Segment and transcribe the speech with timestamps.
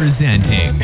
[0.00, 0.80] presenting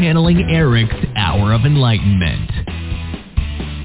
[0.00, 2.50] Channeling Erik's Hour of Enlightenment.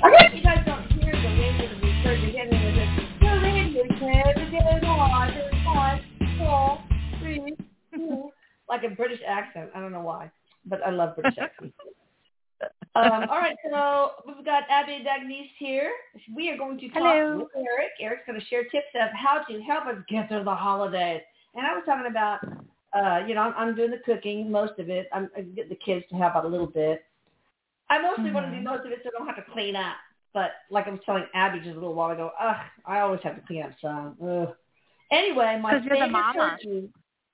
[0.02, 4.48] I you guys don't hear the wind the research again and it's the radio can
[4.48, 5.34] again on
[5.66, 6.02] one,
[6.38, 6.82] four,
[7.20, 7.54] three,
[7.93, 8.29] two
[8.70, 9.70] like a British accent.
[9.75, 10.31] I don't know why.
[10.65, 11.75] But I love British accents.
[12.95, 15.91] um, all right, so we've got Abbie D'Agnese here.
[16.34, 17.39] We are going to talk Hello.
[17.39, 17.91] with Erik.
[18.00, 21.20] Erik's going to share tips of how to help us get through the holidays.
[21.55, 22.39] And I was talking about,
[22.93, 25.07] uh, you know, I'm, I'm doing the cooking, most of it.
[25.13, 27.03] I'm, I'm getting the kids to help out a little bit.
[27.89, 29.95] I mostly want to do most of it so I don't have to clean up.
[30.34, 32.55] But like I was telling Abbie just a little while ago, ugh,
[32.88, 34.16] I always have to clean up some.
[34.23, 34.55] Ugh.
[35.11, 36.58] Anyway, my 'Cause you're the favorite mama.
[36.63, 36.89] turkey.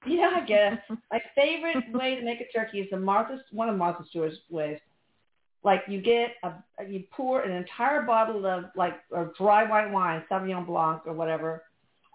[0.05, 0.77] Yeah, I guess.
[1.11, 4.79] my favorite way to make a turkey is the Martha, one of Martha Stewart's ways.
[5.63, 6.53] Like you get a,
[6.87, 11.63] you pour an entire bottle of like or dry white wine, Sauvignon Blanc or whatever,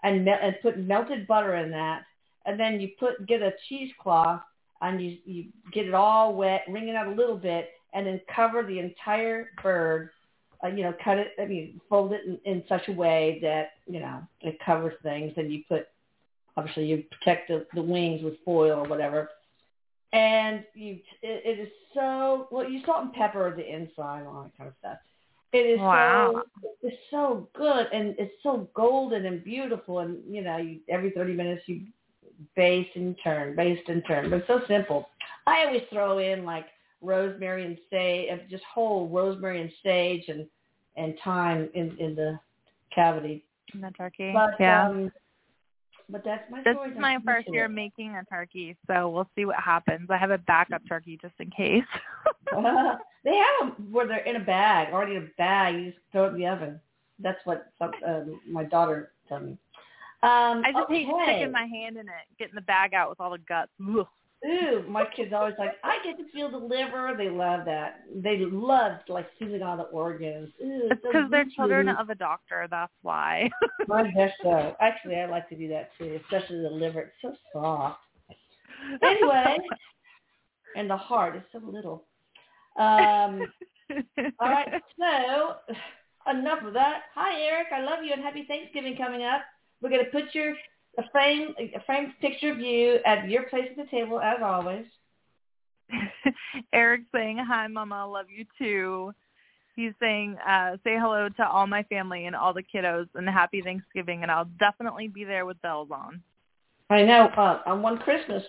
[0.05, 2.05] and mel- and put melted butter in that,
[2.45, 4.41] and then you put get a cheesecloth
[4.81, 8.21] and you you get it all wet, wring it out a little bit, and then
[8.33, 10.11] cover the entire bird.
[10.63, 11.31] Uh, you know, cut it.
[11.39, 15.33] I mean, fold it in, in such a way that you know it covers things.
[15.37, 15.87] And you put
[16.55, 19.29] obviously you protect the, the wings with foil or whatever.
[20.13, 22.69] And you, it, it is so well.
[22.69, 24.97] You salt and pepper the inside all that kind of stuff.
[25.55, 26.43] It is Wow.
[26.61, 29.99] so it's so good and it's so golden and beautiful.
[29.99, 31.81] And you know, you, every thirty minutes you
[32.57, 34.29] baste and turn, baste and turn.
[34.29, 35.07] But it's so simple.
[35.47, 36.65] I always throw in like
[37.01, 40.45] rosemary and sage, uh, just whole rosemary and sage and
[40.97, 42.37] and thyme in in the
[42.93, 43.45] cavity.
[43.73, 44.33] In the turkey.
[44.33, 44.89] But yeah.
[44.89, 45.09] um,
[46.09, 49.55] but that's my this is my first year making a turkey, so we'll see what
[49.57, 50.09] happens.
[50.09, 51.83] I have a backup turkey just in case.
[52.51, 55.75] they have them where they're in a bag, already in a bag.
[55.75, 56.79] You just throw it in the oven.
[57.19, 59.57] That's what some, um, my daughter told me.
[60.23, 61.23] Um, I just hate okay.
[61.25, 63.71] sticking my hand in it, getting the bag out with all the guts.
[63.81, 64.07] Ugh.
[64.45, 67.15] Ooh, my kids always like, I get to feel the liver.
[67.17, 68.01] They love that.
[68.13, 70.49] They love like feeling all the organs.
[70.63, 72.67] Ooh, It's so because they're children of a doctor.
[72.69, 73.49] That's why.
[73.91, 74.75] I guess so.
[74.79, 77.01] Actually, I like to do that too, especially the liver.
[77.01, 77.99] It's so soft.
[79.01, 79.57] Anyway,
[80.75, 82.05] and the heart is so little.
[82.77, 83.41] Um,
[84.39, 85.55] all right, so
[86.29, 87.03] enough of that.
[87.15, 87.67] Hi, Erik.
[87.73, 89.41] I love you and happy Thanksgiving coming up.
[89.81, 90.55] We're going to put your
[90.97, 94.85] a frame a framed picture of you at your place at the table as always.
[96.73, 99.13] Erik saying, "Hi, Mama, I love you too."
[99.75, 103.61] He's saying, uh, "Say hello to all my family and all the kiddos, and happy
[103.61, 106.21] Thanksgiving." And I'll definitely be there with bells on.
[106.89, 107.27] I know.
[107.35, 108.43] Uh, on one Christmas,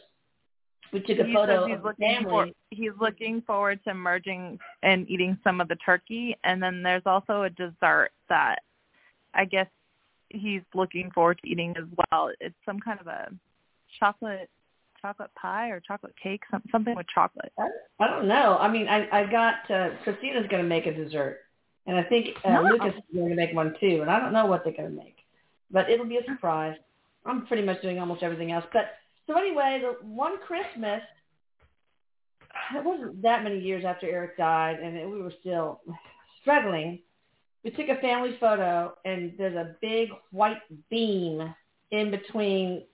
[0.92, 2.30] we took a he photo he's of the looking family.
[2.30, 7.02] for he's looking forward to merging and eating some of the turkey and then there's
[7.06, 8.60] also a dessert that
[9.34, 9.66] I guess
[10.30, 12.30] he's looking forward to eating as well.
[12.40, 13.30] It's some kind of a
[13.98, 14.50] chocolate
[15.00, 17.52] chocolate pie or chocolate cake, some, something with chocolate.
[18.00, 18.56] I, don't know.
[18.58, 21.40] I mean, I, I got uh, Christina's going to make a dessert,
[21.86, 22.62] and I think uh, No.
[22.62, 23.98] Lucas is going to make one too.
[24.02, 25.16] And I don't know what they're going to make,
[25.70, 26.76] but it'll be a surprise.
[27.24, 28.64] I'm pretty much doing almost everything else.
[28.72, 28.86] But
[29.26, 31.02] so anyway, the one Christmas,
[32.74, 35.80] it wasn't that many years after Erik died, and it, we were still
[36.40, 37.00] struggling.
[37.66, 41.52] We took a family photo, and there's a big white beam
[41.90, 42.84] in between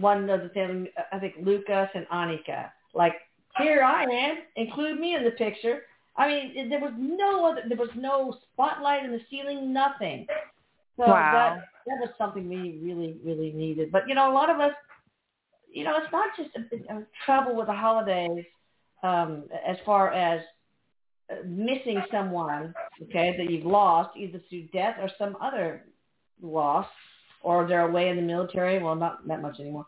[0.00, 2.72] one of the family, I think Lucas and Anika.
[2.92, 3.12] Like,
[3.58, 5.82] here I am, include me in the picture.
[6.16, 10.26] I mean, there was no other, there was no spotlight in the ceiling, nothing.
[10.96, 11.30] So Wow.
[11.32, 13.92] that that was something we really, really needed.
[13.92, 14.72] But you know, a lot of us,
[15.72, 18.44] you know, it's not just a, a trouble with the holidays
[19.04, 20.42] um, as far as
[21.44, 25.84] missing someone, okay, that you've lost either through death or some other
[26.42, 26.86] loss,
[27.42, 28.82] or they're away in the military.
[28.82, 29.86] Well, not that much anymore.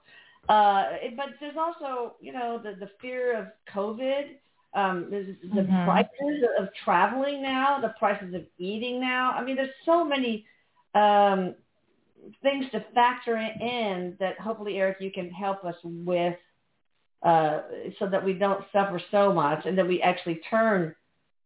[0.49, 4.39] Uh, it- but there's also, you know, the the fear of COVID.
[4.75, 5.85] Um, the Mhm.
[5.85, 9.33] prices of traveling now, the prices of eating now.
[9.33, 10.47] I mean, there's so many
[10.95, 11.55] um,
[12.43, 16.39] things to factor in that hopefully, Erik, you can help us with
[17.23, 17.63] uh,
[17.99, 20.95] so that we don't suffer so much and that we actually turn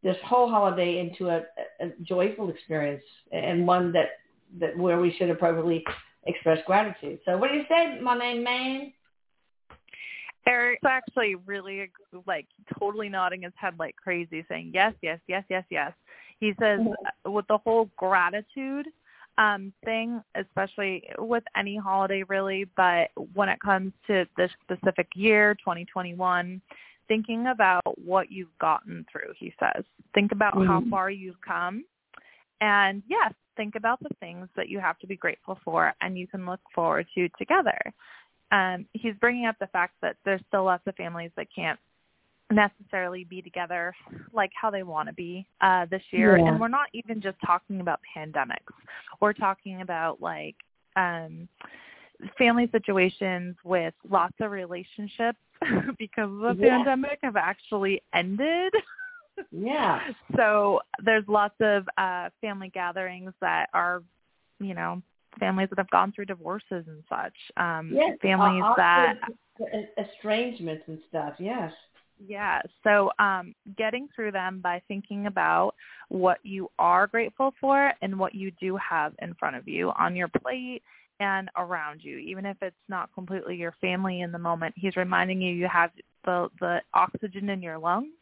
[0.02, 1.43] this whole holiday into a,
[1.81, 3.02] a joyful experience
[3.32, 4.20] and one that,
[4.60, 5.84] that where we should appropriately
[6.26, 7.19] express gratitude.
[7.25, 8.93] So what do you say, my main man?
[10.46, 11.90] Erik's actually really
[12.26, 12.46] like
[12.78, 15.93] totally nodding his head like crazy, saying yes, yes, yes, yes, yes.
[16.38, 16.81] He says
[17.26, 18.87] uh, with the whole gratitude
[19.38, 25.54] um thing, especially with any holiday really, but when it comes to this specific year,
[25.56, 26.62] 2021,
[27.08, 29.85] thinking about what you've gotten through, he says.
[30.14, 30.91] Think about how Mhm.
[30.91, 31.85] far you've come.
[32.61, 36.26] And yes, think about the things that you have to be grateful for and you
[36.26, 37.79] can look forward to together
[38.53, 41.81] um, he's bringing up the fact that there's still lots of families that can't
[42.53, 43.93] necessarily be together
[44.32, 46.47] like how they want to be uh this year Yeah.
[46.47, 48.73] and we're not even just talking about pandemics
[49.20, 50.55] we're talking about like
[50.94, 51.49] um
[52.38, 55.38] family situations with lots of relationships
[55.98, 56.78] because of the Yeah.
[56.78, 58.72] pandemic have actually ended
[59.50, 60.00] Yeah.
[60.36, 64.02] so there's lots of uh family gatherings that are
[64.58, 65.02] you know
[65.38, 68.18] families that have gone through divorces and such um Yes.
[68.22, 69.14] families uh, that
[69.98, 71.34] estrangements and stuff.
[71.38, 71.72] Yes.
[72.26, 75.74] yeah so um getting through them by thinking about
[76.08, 80.16] what you are grateful for and what you do have in front of you on
[80.16, 80.82] your plate
[81.20, 85.40] and around you even if it's not completely your family in the moment he's reminding
[85.40, 85.90] you you have
[86.24, 88.12] the the oxygen in your lungs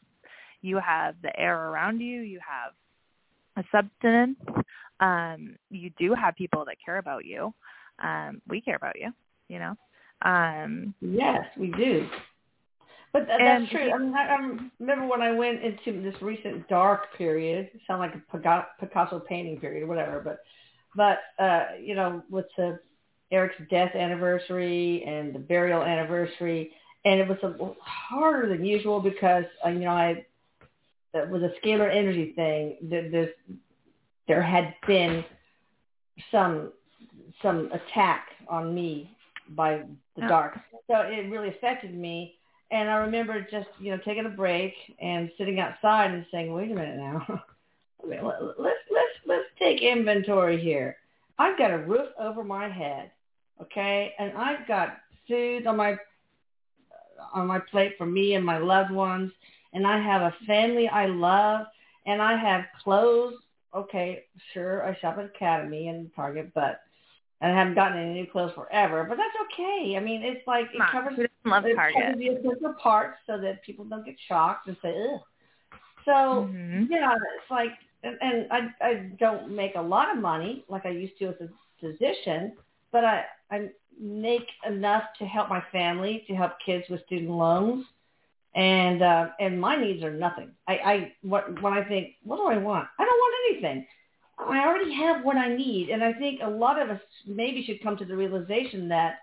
[0.63, 2.73] you have the air around you you have
[3.57, 4.37] a substance
[5.01, 7.53] um you do have people that care about you
[8.03, 9.13] um we care about you
[9.49, 9.75] you know
[10.23, 12.07] um Yes, we do.
[13.13, 13.93] But And that's true.
[13.93, 14.37] I, mean, I, I
[14.81, 17.71] remember when I went into this recent dark period.
[17.73, 20.21] It sounded like a Picasso painting period whatever.
[20.21, 20.41] But
[20.97, 22.79] but uh, you know, with the
[23.31, 26.71] Erik's death anniversary and the burial anniversary,
[27.05, 30.25] and it was a, harder than usual because uh, you know I
[31.13, 32.77] that was a scalar energy thing.
[32.83, 33.29] There,
[34.29, 35.25] there had been
[36.31, 36.73] some
[37.43, 39.11] some attack on me
[39.51, 39.83] by
[40.17, 40.29] the Yeah.
[40.29, 40.59] dark.
[40.89, 42.35] So it really affected me.
[42.71, 46.71] And I remember just, you know, taking a break and sitting outside and saying, wait
[46.71, 47.25] a minute now.
[48.05, 50.97] I mean, let- let's, let's, let's take inventory here.
[51.39, 53.11] I've got a roof over my head.
[53.61, 54.15] Okay.
[54.19, 54.99] And I've got
[55.29, 55.97] food on my,
[57.33, 59.33] on my plate for me and my loved ones.
[59.73, 61.67] And I have a family I love
[62.07, 63.35] and I have clothes.
[63.75, 64.25] Okay.
[64.53, 64.87] Sure.
[64.87, 66.81] I shop at Academy and Target, but
[67.41, 69.97] and I haven't gotten any new clothes forever, but that's okay.
[69.97, 73.19] I mean, it's like it on, covers who doesn't love it covers the essential parts
[73.27, 75.21] so that people don't get shocked and say, ugh.
[76.07, 76.89] So Mhm.
[76.89, 77.73] yeah, it's like,
[78.05, 81.35] and, and I I don't make a lot of money like I used to as
[81.41, 81.49] a
[81.81, 82.53] physician,
[82.93, 87.87] but I I make enough to help my family, to help kids with student loans,
[88.55, 90.51] and uh, and my needs are nothing.
[90.69, 92.89] I I what when I think, what do I want?
[92.99, 93.87] I don't want anything.
[94.39, 97.83] I already have what I need, and I think a lot of us maybe should
[97.83, 99.19] come to the realization that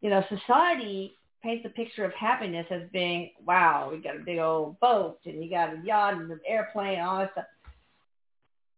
[0.00, 4.38] you know society paints a picture of happiness as being, wow, we got a big
[4.38, 7.44] old boat and you got a yacht and an airplane and all that stuff.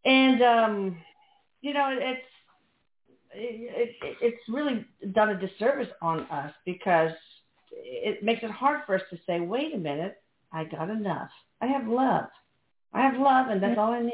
[0.05, 0.97] And um,
[1.61, 2.27] you know, it's
[3.33, 7.11] it, it, it's really done a disservice on us because
[7.73, 10.23] it makes it hard for us to say, wait a minute,
[10.53, 11.31] I got enough.
[11.61, 12.27] I have love.
[12.93, 14.13] I have love, and that's all I need.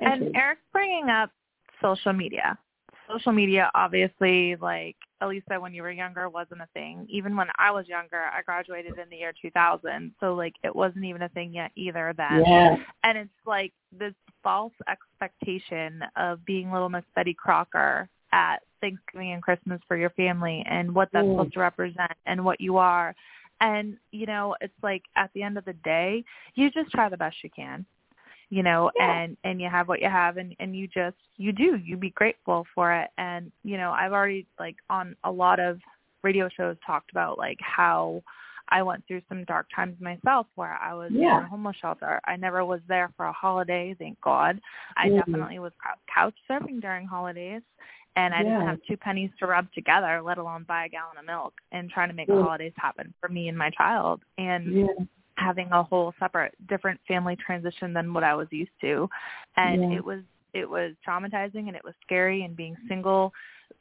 [0.00, 0.26] Thank you.
[0.26, 1.30] And Erik's bringing up
[1.82, 2.58] social media.
[3.12, 7.06] Social media, obviously, like Elisa, when you were younger, wasn't a thing.
[7.08, 11.04] Even when I was younger, I graduated in the year 2000, so like it wasn't
[11.04, 12.42] even a thing yet either then.
[12.46, 12.76] yeah.
[13.04, 19.42] And it's like this false expectation of being little Miss Betty Crocker at Thanksgiving and
[19.42, 21.32] Christmas for your family and what that's Mm.
[21.36, 23.14] supposed to represent and what you are.
[23.60, 26.24] And, you know, it's like at the end of the day,
[26.54, 27.86] you just try the best you can.
[28.50, 29.12] You know, Yeah.
[29.12, 31.76] and and you have what you have and and you just you do.
[31.76, 35.80] You be grateful for it and, you know, I've already like on a lot of
[36.22, 38.22] radio shows talked about like how
[38.70, 41.38] I went through some dark times myself where I was Yeah.
[41.38, 42.20] in a homeless shelter.
[42.24, 44.58] I never was there for a holiday, thank God.
[44.96, 45.16] I Mhm.
[45.16, 47.62] definitely was cou- couch surfing during holidays,
[48.16, 51.26] and I didn't have two pennies to rub together, let alone buy a gallon of
[51.26, 52.42] milk, and trying to make Mm.
[52.42, 54.22] holidays happen for me and my child.
[54.38, 54.86] And Yeah.
[55.36, 59.08] Having a whole separate different family transition than what I was used to
[59.56, 59.96] and Yeah.
[59.98, 60.22] it was
[60.52, 63.32] it was traumatizing and it was scary and being single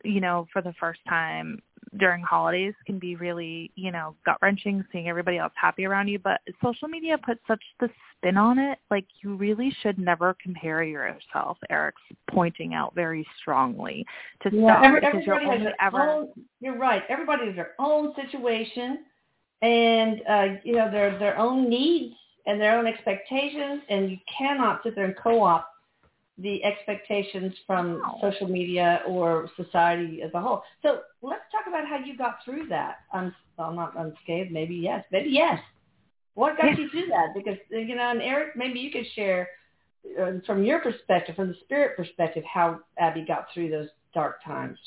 [0.04, 1.62] you know for the first time
[2.00, 6.18] during holidays can be really you know gut wrenching seeing everybody else happy around you
[6.20, 10.84] but social media puts such the spin on it like you really should never compare
[10.84, 14.06] yourself erik's pointing out very strongly
[14.42, 16.30] to Yeah, stop every, because you're everybody has their ever own.
[16.60, 17.04] You're right.
[17.10, 19.06] Everybody has their own situation,
[19.64, 22.16] and uh, you know their their own needs
[22.46, 25.68] and their own expectations, and you cannot sit there and co-opt
[26.38, 28.18] the expectations from No.
[28.22, 30.64] social media or society as a whole.
[30.82, 32.98] So let's talk about how you got through that.
[33.14, 34.52] Un, well, not unscathed.
[34.52, 35.06] Maybe yes.
[35.12, 35.60] Maybe yes.
[36.34, 37.34] What got you through that?
[37.34, 39.48] Because you know, and Erik, maybe you could share
[40.22, 44.80] uh, from your perspective, from the spirit perspective, how Abbie got through those dark times.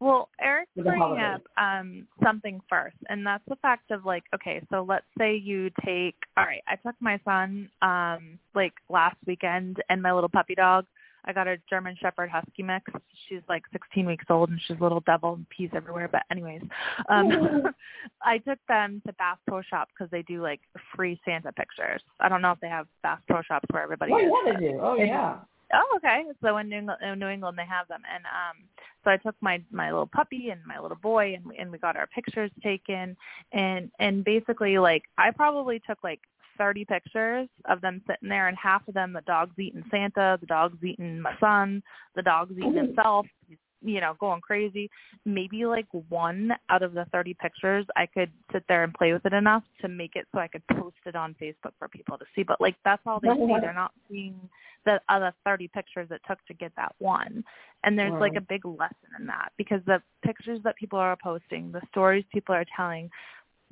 [0.00, 1.40] Well, Erik's For the bringing holidays.
[1.56, 5.70] up um, something first, and that's the fact of like, okay, so let's say you
[5.84, 10.54] take, all right, I took my son um, like last weekend and my little puppy
[10.54, 10.86] dog.
[11.24, 12.90] I got a German Shepherd Husky mix.
[13.28, 16.08] She's like 16 weeks old and she's a little devil and pees everywhere.
[16.10, 16.62] But anyways,
[17.10, 17.28] um,
[18.22, 20.60] I took them to Bass Pro Shop because they do like
[20.96, 22.00] free Santa pictures.
[22.20, 24.30] I don't know if they have Bass Pro Shops where everybody Oh is.
[24.46, 24.78] yeah, they do.
[24.80, 25.38] Oh yeah.
[25.74, 26.24] Oh, okay.
[26.42, 28.64] So in New England, in New England, they have them, and um,
[29.04, 31.96] so I took my my little puppy and my little boy, and and we got
[31.96, 33.16] our pictures taken,
[33.52, 36.20] and and basically like I probably took like
[36.56, 40.46] 30 pictures of them sitting there, and half of them the dog's eating Santa, the
[40.46, 41.82] dog's eating my son,
[42.16, 44.90] the dog's eating himself, he's, you know, going crazy.
[45.24, 49.24] Maybe like one out of the 30 pictures, I could sit there and play with
[49.26, 52.24] it enough to make it so I could post it on Facebook for people to
[52.34, 52.42] see.
[52.42, 53.54] But like that's all they see.
[53.60, 54.38] They're not seeing
[54.84, 57.44] the uh, other 30 pictures it took to get that one.
[57.84, 61.70] And there's like a big lesson in that because the pictures that people are posting,
[61.70, 63.10] the stories people are telling,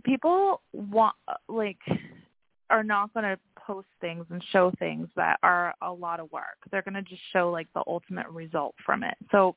[0.04, 1.16] people want
[1.48, 1.78] like
[2.70, 6.56] are not going to post things and show things that are a lot of work.
[6.70, 9.14] They're going to just show like the ultimate result from it.
[9.30, 9.56] So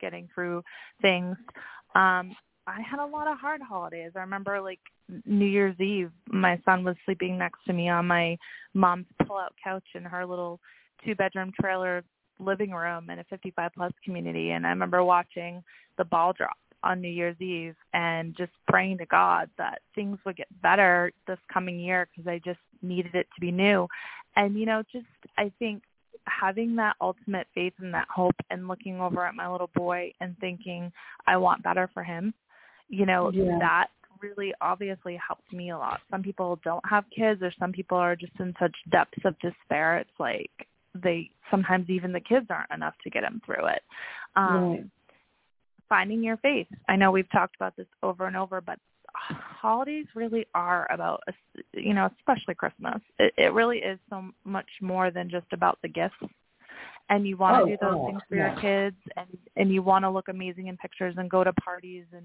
[0.00, 0.62] getting through
[1.02, 1.36] things
[1.94, 2.34] um
[2.66, 4.12] I had a lot of hard holidays.
[4.16, 4.80] I remember like
[5.26, 8.38] New Year's Eve, my son was sleeping next to me on my
[8.72, 10.60] mom's pull-out couch in her little
[11.04, 12.02] two-bedroom trailer
[12.40, 15.62] living room in a 55 plus community and I remember watching
[15.98, 20.36] the ball drop on New Year's Eve and just praying to God that things would
[20.36, 23.88] get better this coming year because I just needed it to be new.
[24.36, 25.06] And you know, just
[25.38, 25.82] I think
[26.26, 30.36] having that ultimate faith and that hope and looking over at my little boy and
[30.38, 30.92] thinking
[31.26, 32.34] I want better for him,
[32.88, 33.58] you know, Yeah.
[33.58, 33.88] that
[34.20, 36.00] really obviously helped me a lot.
[36.10, 39.98] Some people don't have kids or some people are just in such depths of despair.
[39.98, 40.50] It's like
[40.94, 43.82] they sometimes even the kids aren't enough to get them through it.
[44.36, 44.84] Um Right.
[45.88, 46.68] finding your faith.
[46.88, 48.78] I know we've talked about this over and over, but
[49.14, 51.22] holidays really are about,
[51.72, 53.00] you know, especially Christmas.
[53.18, 56.14] It, it really is so much more than just about the gifts.
[57.10, 58.52] And you want to Oh, do those oh, things for yeah.
[58.52, 62.04] your kids, and and you want to look amazing in pictures and go to parties
[62.12, 62.24] and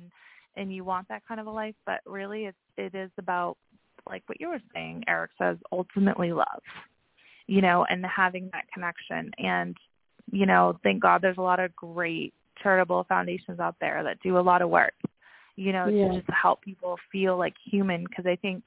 [0.55, 1.75] and you want that kind of a life.
[1.85, 3.57] But really, it's it is about
[4.09, 5.03] like what you were saying.
[5.07, 6.61] Erik says ultimately love,
[7.47, 9.31] you know, and having that connection.
[9.37, 9.75] And
[10.31, 14.37] you know, thank God there's a lot of great charitable foundations out there that do
[14.37, 14.93] a lot of work,
[15.59, 16.07] you know, Yeah.
[16.07, 18.05] to just help people feel like human.
[18.05, 18.63] Because I think,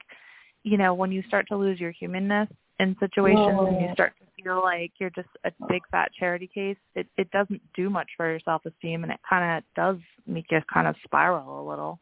[0.63, 2.47] you know, when you start to lose your humanness
[2.79, 3.93] in situations and you Oh.
[3.93, 7.89] start to feel like you're just a big fat charity case, it it doesn't do
[7.89, 9.97] much for your self esteem, and it kind of does
[10.27, 11.99] make you kind of spiral a little.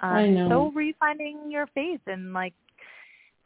[0.00, 0.48] Um, I know.
[0.48, 2.54] So refinding your faith and like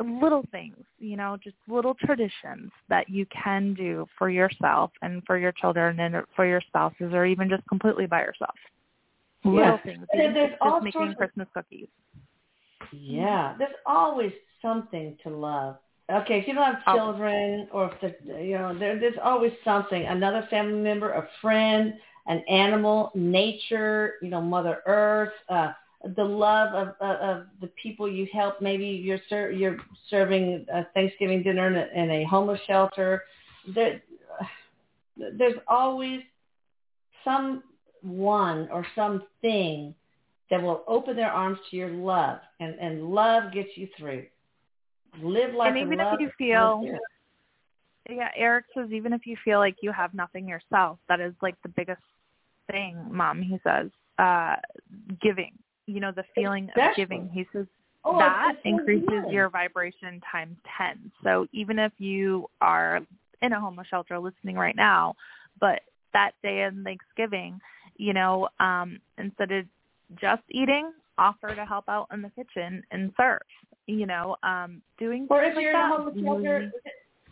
[0.00, 5.38] little things, you know, just little traditions that you can do for yourself and for
[5.38, 8.54] your children and for your spouses or even just completely by yourself.
[9.46, 9.76] Little Yeah.
[9.78, 10.06] things.
[10.12, 11.88] And Even there's just all making sorts of- Christmas cookies.
[12.92, 15.78] Yeah, there's always something to love.
[16.10, 17.00] Okay, if you don't have Always.
[17.02, 20.04] children, or if the, you know, there, there's always something.
[20.04, 21.94] Another family member, a friend,
[22.26, 25.72] an animal, nature, you know, Mother Earth, uh,
[26.14, 28.60] the love of, of, of the people you help.
[28.60, 33.24] Maybe you're ser- you're serving a Thanksgiving dinner in a, in a homeless shelter.
[33.74, 34.00] There,
[35.16, 36.20] there's always
[38.06, 39.94] someone or something
[40.50, 44.24] that will open their arms to your love, and and love gets you through.
[45.20, 46.98] Live like And even if you feel-
[48.08, 51.60] Yeah, Erik says even if you feel like you have nothing yourself, that is like
[51.62, 52.02] the biggest
[52.70, 53.42] thing, Mom.
[53.42, 54.56] He says, uh,
[55.20, 55.52] giving.
[55.86, 57.28] You know, the feeling of giving.
[57.30, 57.66] He says
[58.04, 61.10] oh, that so increases your vibration times 10.
[61.24, 63.00] So even if you are
[63.42, 65.16] in a homeless shelter listening right now,
[65.58, 65.82] but
[66.12, 67.60] that day in Thanksgiving,
[67.98, 69.64] you know, um, instead of
[70.20, 73.40] just eating, offer to help out in the kitchen and serve,
[73.86, 75.96] you know, um, doing Or things if like you're in a that.
[75.96, 76.72] homeless shelter,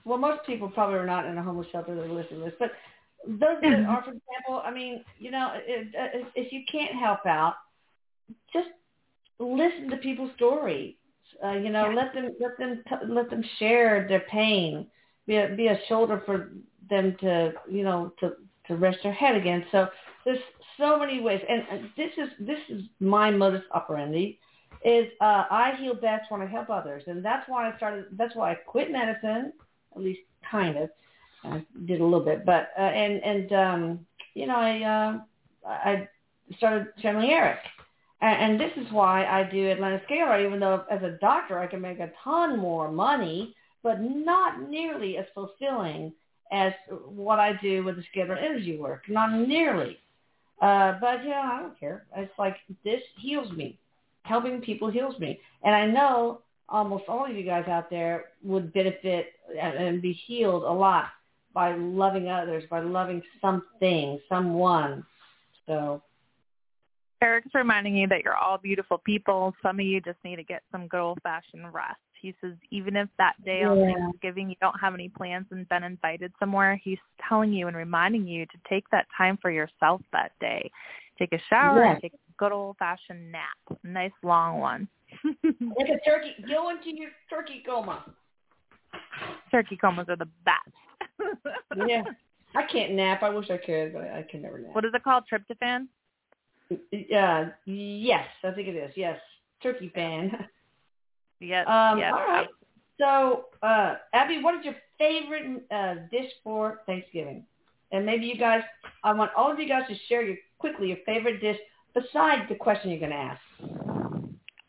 [0.04, 2.72] well, most people probably are not in a homeless shelter that listen to this, but
[3.26, 7.24] those that are, for example, I mean, you know, if, if, if you can't help
[7.26, 7.54] out,
[8.52, 8.68] just
[9.38, 10.94] listen to people's stories.
[11.42, 11.94] Uh, you know, Yeah.
[11.94, 14.86] let them let them let them share their pain.
[15.26, 16.50] Be a, be a shoulder for
[16.88, 18.34] them to you know to
[18.68, 19.64] to rest their head again.
[19.72, 19.88] So
[20.24, 20.38] there's
[20.78, 24.38] so many ways, and, and this is this is my modus operandi.
[24.84, 28.06] Is uh, I heal best when I help others, and that's why I started.
[28.12, 29.52] That's why I quit medicine,
[29.94, 30.90] at least kind of.
[31.44, 36.08] I did a little bit, but uh, and and um, you know I uh, I
[36.56, 37.58] started channeling Erik,
[38.20, 40.44] and, and this is why I do Atlantis Scalar.
[40.44, 45.16] Even though as a doctor I can make a ton more money, but not nearly
[45.18, 46.12] as fulfilling
[46.52, 46.72] as
[47.06, 49.08] what I do with the scalar energy work.
[49.08, 49.98] Not nearly.
[50.60, 52.06] Uh, but you know I don't care.
[52.16, 53.78] It's like this heals me.
[54.22, 58.72] Helping people heals me, and I know almost all of you guys out there would
[58.72, 61.08] benefit and and be healed a lot
[61.52, 65.04] by loving others, by loving something, someone.
[65.66, 66.02] So
[67.22, 69.54] Erik's reminding you that you're all beautiful people.
[69.62, 71.98] Some of you just need to get some good old fashioned rest.
[72.20, 73.94] He says even if that day on Yeah.
[73.94, 78.26] Thanksgiving you don't have any plans and been invited somewhere, he's telling you and reminding
[78.26, 80.70] you to take that time for yourself that day.
[81.18, 83.56] Take a shower take a good old fashioned nap.
[83.70, 84.88] A nice long one.
[85.24, 88.04] like a turkey, go into your turkey coma.
[89.50, 91.18] Turkey comas are the best.
[91.86, 92.02] Yeah.
[92.54, 93.22] I can't nap.
[93.22, 94.74] I wish I could, but I, I can never nap.
[94.74, 95.24] What is it called?
[95.30, 95.88] Tryptophan?
[96.70, 98.92] Uh, yes, I think it is.
[98.96, 99.18] Yes,
[99.62, 100.30] turkey fan.
[101.44, 101.66] Yes.
[101.68, 102.12] Um, yes.
[102.12, 102.48] All right.
[102.98, 107.44] So, uh, Abbie, what is your favorite uh, dish for Thanksgiving?
[107.92, 108.62] And maybe you guys,
[109.02, 111.58] I want all of you guys to share your quickly your favorite dish
[111.94, 113.40] besides the question you're going to ask.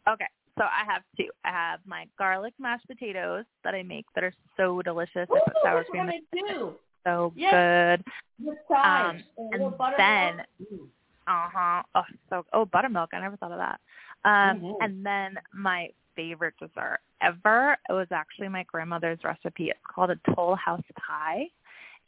[0.08, 0.28] Okay,
[0.58, 1.30] so I have two.
[1.44, 5.28] I have my garlic mashed potatoes that I make that are so delicious.
[5.32, 6.20] I put sour cream I
[7.04, 8.00] So Yes.
[8.00, 8.06] good.
[8.48, 9.98] With Um, and, a little and buttermilk.
[9.98, 10.90] then- Mm.
[11.28, 11.84] Uh huh.
[11.96, 13.10] Oh, so oh buttermilk.
[13.14, 13.80] I never thought of that.
[14.26, 14.78] Um, Mhm.
[14.82, 17.78] and then my favorite dessert ever.
[17.90, 19.70] It was actually my grandmother's recipe.
[19.70, 21.48] It's called a Toll House pie.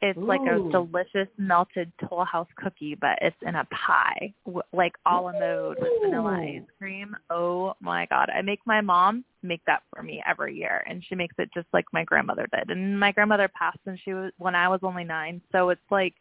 [0.00, 4.32] It's like a delicious melted Toll House cookie, but it's in a pie,
[4.72, 7.16] like a la mode with vanilla ice cream.
[7.30, 8.30] Oh my god!
[8.30, 11.66] I make my mom make that for me every year, and she makes it just
[11.72, 12.70] like my grandmother did.
[12.70, 16.14] And my grandmother passed when she was when I was only nine, so it's like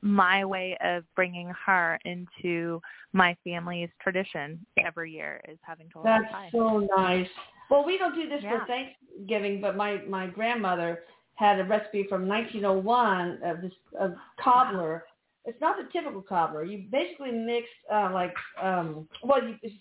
[0.00, 2.80] my way of bringing her into
[3.12, 7.28] my family's tradition every year is having House That's so nice.
[7.70, 8.60] Well, we don't do this Yeah.
[8.60, 15.04] for Thanksgiving, but my my grandmother had a recipe from 1901 of this of cobbler.
[15.44, 16.64] It's not the typical cobbler.
[16.64, 19.78] You basically mix uh, like um, well, you, you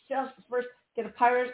[0.49, 1.49] first get a Pyrex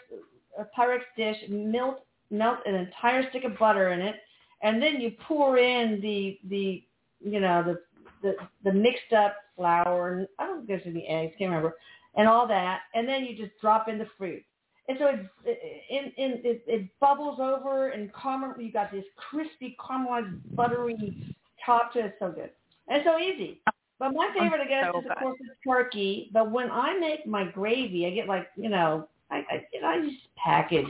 [0.58, 4.16] a Pyrex dish, melt melt an entire stick of butter in it,
[4.62, 6.84] and then you pour in the the
[7.20, 7.80] you know the
[8.24, 11.76] the, the mixed up flour and I don't think there's any eggs, can't remember,
[12.16, 14.44] and all that, and then you just drop in the fruit.
[14.90, 18.60] And so it it, it, it, it bubbles over and caramel.
[18.60, 22.16] You got this crispy caramelized buttery top to it.
[22.20, 22.50] So good
[22.88, 23.62] and so easy.
[24.00, 26.30] But my favorite, I guess, so is of course the turkey.
[26.34, 29.88] But when I make my gravy, I get like you know I I, you know,
[29.88, 30.88] I just package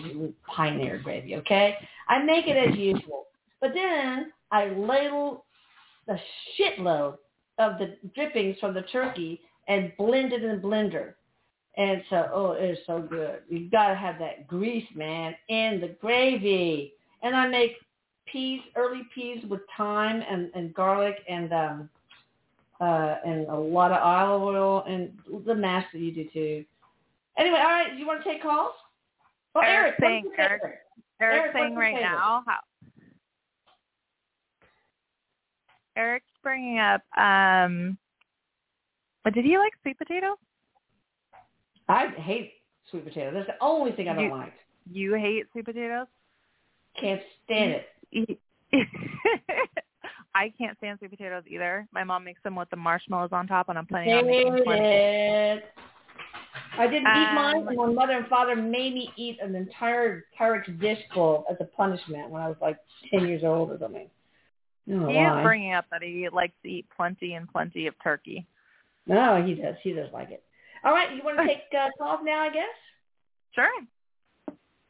[0.47, 1.35] Pioneer gravy.
[1.37, 1.75] Okay,
[2.07, 3.25] I make it as usual,
[3.61, 5.45] but then I ladle
[6.07, 6.15] a
[6.57, 7.17] shitload
[7.59, 11.13] of the drippings from the turkey and blend it in the blender.
[11.77, 13.39] And so, oh, it is so good.
[13.49, 16.93] You gotta have that grease, man, in the gravy.
[17.23, 17.73] And I make
[18.25, 21.89] peas, early peas with thyme and, and garlic and um
[22.81, 25.11] uh and a lot of olive oil and
[25.45, 26.65] the mash that you do too.
[27.37, 28.73] Anyway, all right, you want to take calls?
[29.55, 30.61] Well, Erik's Erik, saying- Erik-
[31.21, 32.01] Erik's Erik, saying right favorite?
[32.11, 32.59] now how
[35.95, 37.97] Erik's bringing up um
[39.23, 40.35] but did you like sweet potato?
[41.87, 42.51] I hate
[42.91, 43.31] sweet potato.
[43.33, 44.53] That's the only thing I don't You- like.
[44.91, 46.07] You hate sweet potatoes?
[46.99, 48.39] Can't stand it.
[50.35, 51.87] I can't stand sweet potatoes either.
[51.93, 54.63] My mom makes them with the marshmallows on top, and I'm planning on Hate making
[54.65, 54.81] plenty.
[54.85, 55.63] it.
[56.77, 60.25] I didn't eat mine, Um, and my mother and father made me eat an entire
[60.39, 62.77] Pyrex dish full as a punishment when I was like
[63.11, 64.09] 10 years old or something.
[64.87, 65.39] I don't He why.
[65.39, 68.45] is bringing up that he likes to eat plenty and plenty of turkey.
[69.07, 69.75] No, he does.
[69.83, 70.43] He does like it.
[70.83, 72.65] All right, you want to take uh, calls now, I guess?
[73.53, 73.71] Sure.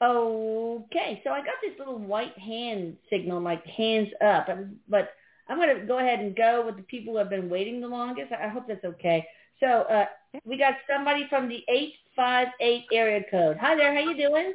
[0.01, 4.47] Okay, so I got this little white hand signal, like hands up,
[4.89, 5.11] but
[5.47, 7.87] I'm going to go ahead and go with the people who have been waiting the
[7.87, 8.31] longest.
[8.33, 9.25] I hope that's okay.
[9.59, 10.05] So uh,
[10.45, 13.57] we got somebody from the 858 area code.
[13.61, 14.53] Hi there, how you doing?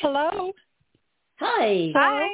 [0.00, 0.52] Hello.
[1.40, 1.90] Hi.
[1.94, 2.28] Hi.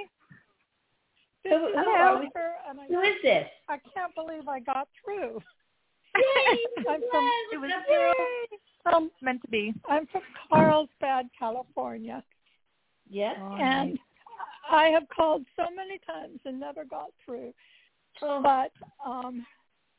[1.45, 2.21] This Who- is who are we?
[2.23, 3.49] Jennifer, and I, Who is this?
[3.69, 5.41] I can't believe I got through.
[6.17, 6.65] Yay!
[6.89, 7.71] I'm from- It was
[8.85, 9.75] Um, Um, meant to be.
[9.89, 12.25] I'm from Carlsbad, California,
[13.11, 13.37] Yes.
[13.61, 13.99] and
[14.71, 17.53] I have called so many times and never got through.
[18.21, 18.73] But
[19.05, 19.47] um,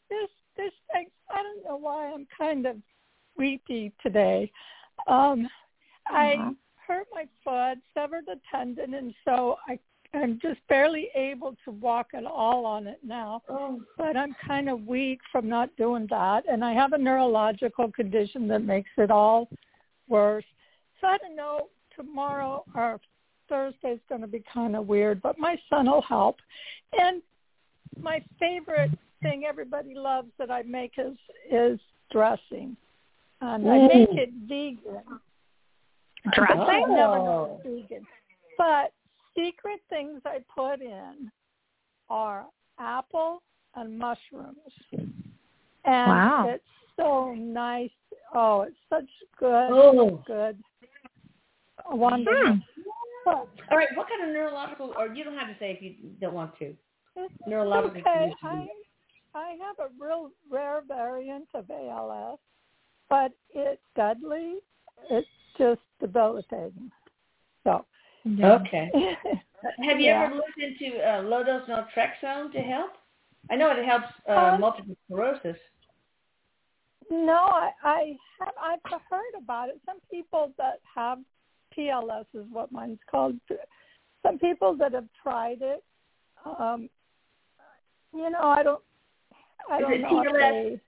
[0.09, 2.77] this this thing, I don't know why I'm kind of
[3.37, 4.51] weepy today.
[5.07, 6.15] Um, Uh-huh.
[6.15, 6.55] I
[6.87, 9.79] hurt my foot, severed a tendon, and so I
[10.13, 13.43] I'm just barely able to walk at all on it now.
[13.47, 17.91] Oh, but I'm kind of weak from not doing that, and I have a neurological
[17.91, 19.49] condition that makes it all
[20.07, 20.45] worse.
[20.99, 21.67] So I don't know.
[21.95, 22.99] Tomorrow or
[23.49, 26.37] Thursday's going to be kind of weird, but my son will help.
[26.97, 27.21] And
[28.01, 28.91] my favorite
[29.21, 31.17] thing everybody loves that I make is
[31.51, 31.79] is
[32.11, 32.75] dressing,
[33.41, 34.17] and I make Mm.
[34.17, 35.03] it vegan.
[36.33, 36.59] Dressing?
[36.61, 37.61] I never know Oh.
[37.65, 38.07] it's vegan,
[38.57, 38.91] but
[39.39, 41.31] secret things I put in
[42.09, 42.45] are
[42.79, 43.41] apple
[43.75, 44.57] and mushrooms.
[45.85, 46.47] And Wow.
[46.49, 46.63] it's
[46.95, 47.91] so nice.
[48.33, 50.23] Oh, it's such good, Oh.
[50.25, 50.61] good,
[51.89, 52.53] wonderful.
[52.53, 52.59] Hmm.
[53.25, 53.87] But All right.
[53.95, 56.75] What kind of neurological, or you don't have to say if you don't want to.
[57.45, 58.33] Neurological okay.
[58.33, 58.37] condition.
[58.43, 58.69] I
[59.35, 62.39] I have a real rare variant of ALS,
[63.09, 64.55] but it's deadly.
[65.09, 66.91] It's just debilitating.
[67.63, 67.85] So,
[68.27, 68.91] Okay.
[69.83, 70.25] Have you Yeah.
[70.25, 72.91] ever looked into uh, low dose naltrexone to help?
[73.49, 75.57] I know it helps uh, Uh, multiple sclerosis.
[77.09, 79.79] no, I I have I've heard about it.
[79.85, 81.19] Some people that have
[81.75, 83.35] PLS is what mine's called.
[84.23, 85.83] Some people that have tried it.
[86.45, 86.89] Um,
[88.13, 88.83] you know, I don't.
[89.69, 90.33] I Is don't it know TLS?
[90.39, 90.79] they.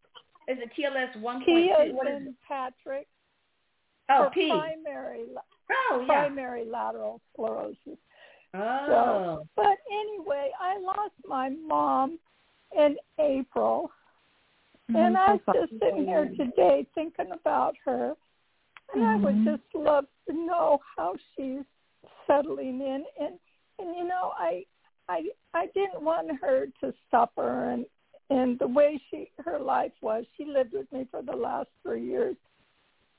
[0.53, 1.95] Is it TLS one P point as two?
[1.95, 2.35] What is in?
[2.47, 3.07] Patrick.
[4.09, 4.49] Oh, P.
[4.49, 5.25] primary
[5.71, 6.27] Oh, yeah.
[6.27, 7.97] primary lateral sclerosis.
[8.53, 9.47] Oh.
[9.55, 12.19] But anyway, I lost my mom
[12.77, 13.91] in April,
[14.89, 18.15] and I was just sitting here today thinking about her,
[18.93, 19.45] and I would Mhm.
[19.45, 21.63] just love to know how she's
[22.27, 23.05] settling in.
[23.19, 23.39] And
[23.79, 24.65] and you know, I
[25.07, 27.85] I I didn't want her to suffer, and
[28.29, 32.03] and the way she her life was, she lived with me for the last three
[32.05, 32.35] years,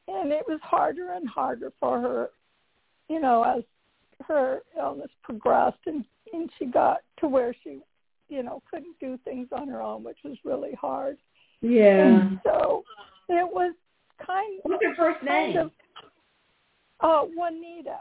[0.09, 2.31] and it was harder and harder for her,
[3.09, 3.62] you know, as
[4.27, 7.81] her illness progressed and and she got to where she
[8.29, 11.19] you know couldn't do things on her own which was really hard
[11.61, 12.07] Yeah.
[12.07, 12.85] and so
[13.29, 13.75] it was
[14.25, 15.59] kind What's your first kind name?
[15.59, 15.71] of
[17.01, 17.99] uh juanita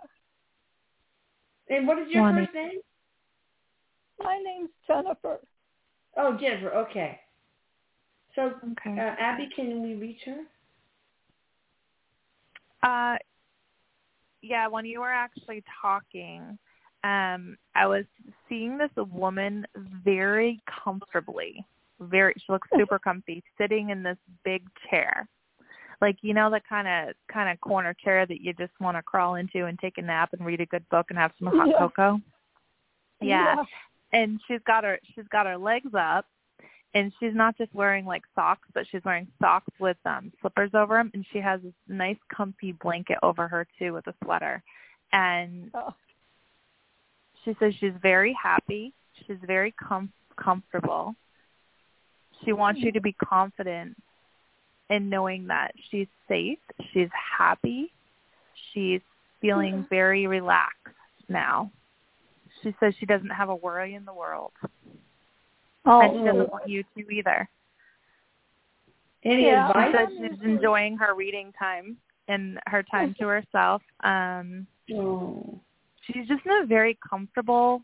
[1.70, 2.46] and what is your Juanita.
[2.46, 2.80] first name?
[4.20, 5.40] my name's jennifer
[6.18, 6.72] Oh, Jennifer.
[6.72, 7.20] Okay.
[8.36, 9.00] So, Okay.
[9.00, 10.42] uh, Abbie, can we reach her?
[12.84, 13.18] Uh,
[14.42, 16.58] yeah, when you were actually talking,
[17.04, 18.06] um, I was
[18.48, 19.66] seeing this woman
[20.04, 21.66] very comfortably.
[22.00, 25.28] Very, she looks super comfy, sitting in this big chair,
[26.02, 29.04] like you know the kind of kind of corner chair that you just want to
[29.04, 31.68] crawl into and take a nap and read a good book and have some hot
[31.68, 31.78] Yeah.
[31.78, 32.20] cocoa.
[33.22, 33.64] Yeah.
[34.14, 36.26] and she's got her she's got her legs up
[36.94, 40.96] and she's not just wearing like socks but she's wearing socks with um slippers over
[40.96, 44.64] them and she has this nice comfy blanket over her too with a sweater.
[45.14, 45.94] And Oh,
[47.44, 48.94] she says she's very happy.
[49.26, 51.16] She's very com- comfortable.
[52.46, 53.96] She wants you to be confident
[54.90, 56.60] in knowing that she's safe
[56.94, 57.92] she's happy
[58.74, 59.02] she's
[59.40, 60.96] feeling very relaxed
[61.28, 61.72] now.
[62.62, 64.52] She says she doesn't have a worry in the world
[65.86, 67.48] oh and she doesn't want you to either.
[69.24, 69.72] Any Yeah.
[69.72, 70.08] She advice?
[70.20, 73.82] said she's enjoying her reading time and her time to herself.
[74.04, 75.60] Um, Oh.
[76.06, 77.82] she's just in a very comfortable,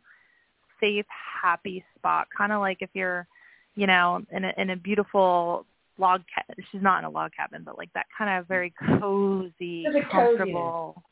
[0.80, 1.06] safe,
[1.42, 2.28] happy spot.
[2.36, 3.28] Kind of like if you're,
[3.76, 5.66] you know, in a in a beautiful
[6.00, 6.64] log cabin.
[6.72, 10.02] She's not in a log cabin, but like that kind of very cozy, There's a
[10.02, 10.12] coziness.
[10.12, 11.04] comfortable.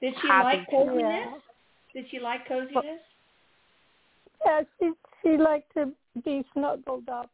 [0.00, 1.42] Did she happy like coziness?
[1.94, 3.00] Did she like coziness?
[4.44, 5.92] Yeah she she liked to
[6.24, 7.30] be snuggled up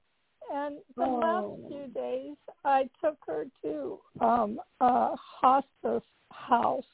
[0.54, 1.18] and the Oh.
[1.18, 6.84] last few days i took her to um a hospice house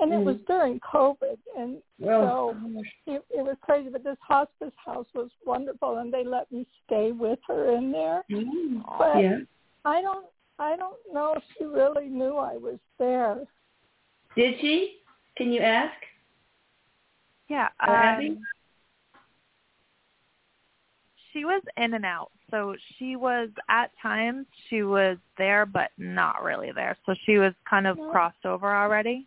[0.00, 0.46] and it was Mm.
[0.46, 2.56] during covid and Oh,
[3.06, 7.12] it, it was crazy, but this hospice house was wonderful, and they let me stay
[7.12, 8.24] with her in there.
[8.28, 8.82] Mm.
[8.98, 9.38] But yeah.
[9.84, 10.26] I don't,
[10.58, 13.46] I don't know if she really knew I was there.
[14.34, 15.02] Did she?
[15.36, 15.94] Can you ask?
[17.48, 17.68] Yeah.
[17.86, 18.38] Uh, Abbie?
[21.32, 22.30] She was in and out.
[22.50, 26.96] So she was at times she was there but not really there.
[27.06, 29.26] So she was kind of crossed over already.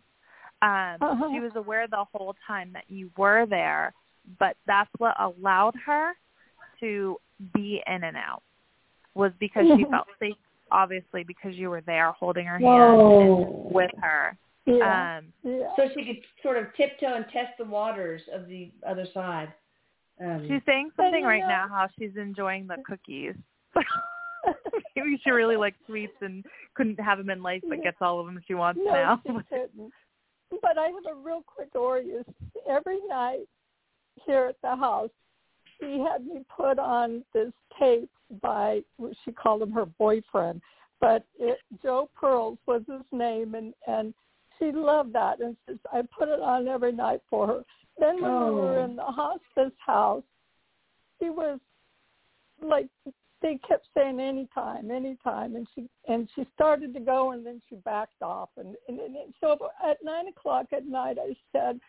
[0.62, 1.30] Um Uh-huh.
[1.32, 3.92] she was aware the whole time that you were there,
[4.38, 6.12] but that's what allowed her
[6.80, 7.18] to
[7.52, 8.42] be in and out
[9.14, 10.36] was because she felt safe
[10.70, 13.00] obviously because you were there holding her hand
[13.70, 14.36] with her.
[14.66, 15.68] Yeah, Um yeah.
[15.76, 19.52] So she could sort of tiptoe and test the waters of the other side.
[20.20, 23.34] Um, She's saying something right know- now how she's enjoying the cookies.
[24.96, 28.26] Maybe she really likes sweets and couldn't have them in life, but gets all of
[28.26, 29.22] them she wants no, now.
[29.26, 29.92] she couldn't.
[30.62, 32.06] But I have a real quick story.
[32.68, 33.46] Every night
[34.24, 35.10] here at the house,
[35.80, 38.80] she had me put on this tape by
[39.24, 40.62] she called him her boyfriend,
[41.00, 44.14] but it, Joe Pearls was his name, and and
[44.58, 47.64] she loved that, and so I put it on every night for her.
[47.98, 48.84] Then when we were Oh.
[48.84, 50.24] in the hospice house,
[51.20, 51.58] she was
[52.62, 52.88] like
[53.42, 57.76] they kept saying anytime, anytime, and she and she started to go, and then she
[57.76, 61.80] backed off, and and, and so at nine o'clock at night, I said,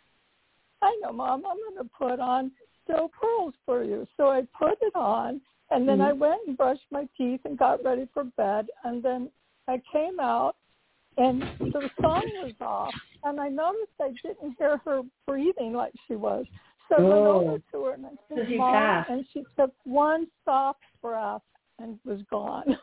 [0.81, 2.51] "I know, Mom, I'm going to put on
[2.87, 4.07] still pearls for you.
[4.17, 6.07] So I put it on and then Mhm.
[6.09, 9.29] I went and brushed my teeth and got ready for bed and then
[9.67, 10.55] I came out
[11.17, 16.15] and the song was off and I noticed I didn't hear her breathing like she
[16.15, 16.45] was.
[16.89, 17.39] So I went Oh.
[17.39, 19.09] over to her and I said, she Mom, passed.
[19.09, 21.41] and she took one soft breath
[21.79, 22.77] and was gone.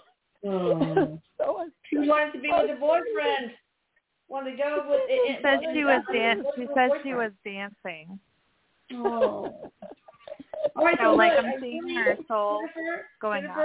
[0.47, 1.19] Oh.
[1.39, 3.53] so I She wanted to be with her boyfriend.
[4.29, 5.39] Wanted to go with She it.
[5.43, 8.19] said she was dan- dan- She said she was dancing.
[8.95, 9.55] Oh.
[10.77, 13.57] All right, So so like look, I'm seeing her soul Jennifer, going up.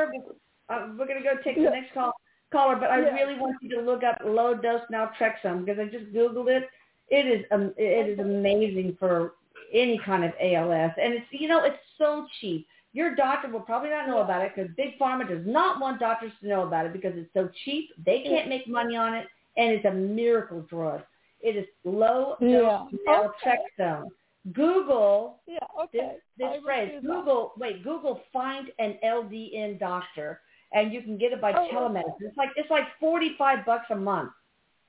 [0.69, 1.63] Uh, we're gonna go take Yeah.
[1.65, 2.13] the next call
[2.51, 3.13] caller, but I Yeah.
[3.13, 6.69] really want you to look up low dose naltrexone because I just googled it.
[7.09, 9.33] It is um, it is amazing for
[9.73, 12.67] any kind of ALS, and it's you know it's so cheap.
[12.93, 16.31] Your doctor will probably not know about it because Big Pharma does not want doctors
[16.41, 17.91] to know about it because it's so cheap.
[18.03, 21.01] They can't make money on it, and it's a miracle drug.
[21.41, 22.85] It is low dose Yeah.
[23.07, 24.07] naltrexone.
[24.53, 25.59] Google Yeah,
[25.91, 26.17] this, okay.
[26.43, 27.01] I this phrase.
[27.01, 32.13] Google, wait, Google find an LDN doctor, and you can get it by Oh, telemedicine.
[32.21, 34.31] It's like it's like forty five bucks a month,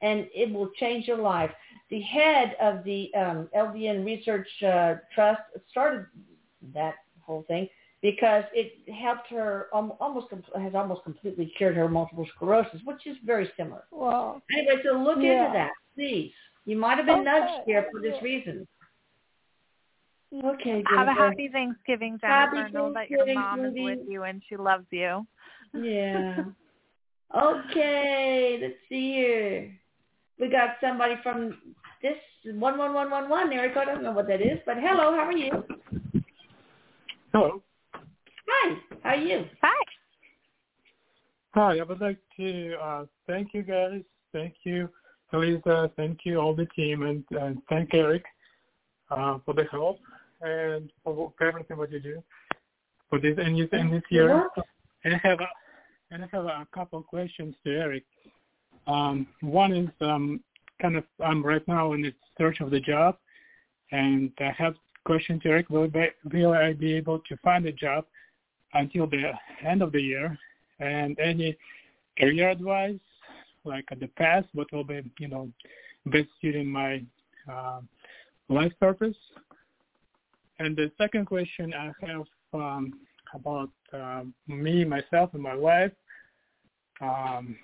[0.02, 1.50] and it will change your life.
[1.90, 6.06] The head of the um, LDN Research uh, Trust started
[6.74, 7.68] that whole thing
[8.02, 13.16] because it helped her um, almost has almost completely cured her multiple sclerosis, which is
[13.24, 13.84] very similar.
[13.90, 14.42] Wow.
[14.56, 15.32] Anyway, so look Yeah.
[15.32, 16.32] into that, please.
[16.66, 18.66] You might have been Okay, nudged here for this reason.
[20.32, 21.22] Okay, Have a Jennifer.
[21.22, 22.72] happy Thanksgiving, Happy Jennifer.
[22.78, 25.26] Know that your Thanksgiving, mom is with you and she loves you.
[25.74, 26.44] Yeah.
[27.36, 29.72] okay, let's see here.
[30.38, 31.58] We got somebody from
[32.02, 33.88] this one one one one one area code.
[33.88, 35.64] I don't know what that is, but hello, how are you?
[37.32, 37.62] Hello.
[38.48, 39.44] Hi, how are you?
[39.62, 39.84] Hi.
[41.54, 44.02] Hi, I would like to uh, thank you guys.
[44.32, 44.88] Thank you,
[45.32, 45.90] Elisa.
[45.96, 48.24] Thank you, all the team, and, and thank Erik
[49.10, 49.98] uh, for the help
[50.40, 52.22] and for everything what you do
[53.10, 54.48] for this and this, and this year.
[55.04, 55.46] And have a,
[56.10, 58.04] and I have a couple questions to Erik.
[58.86, 60.40] Um, one is um,
[60.80, 63.16] kind of I'm right now in the search of the job,
[63.92, 65.70] and I have question to Erik.
[65.70, 65.90] Will,
[66.32, 68.04] will I be able to find a job
[68.74, 69.32] until the
[69.66, 70.36] end of the year?
[70.80, 71.56] And any
[72.18, 72.98] career advice,
[73.64, 75.50] like the past, what will be you know
[76.06, 77.04] best suiting my
[77.50, 77.80] uh,
[78.48, 79.16] life purpose?
[80.58, 82.92] And the second question I have um,
[83.34, 85.92] about uh, me, myself, and my wife.
[87.00, 87.56] Um,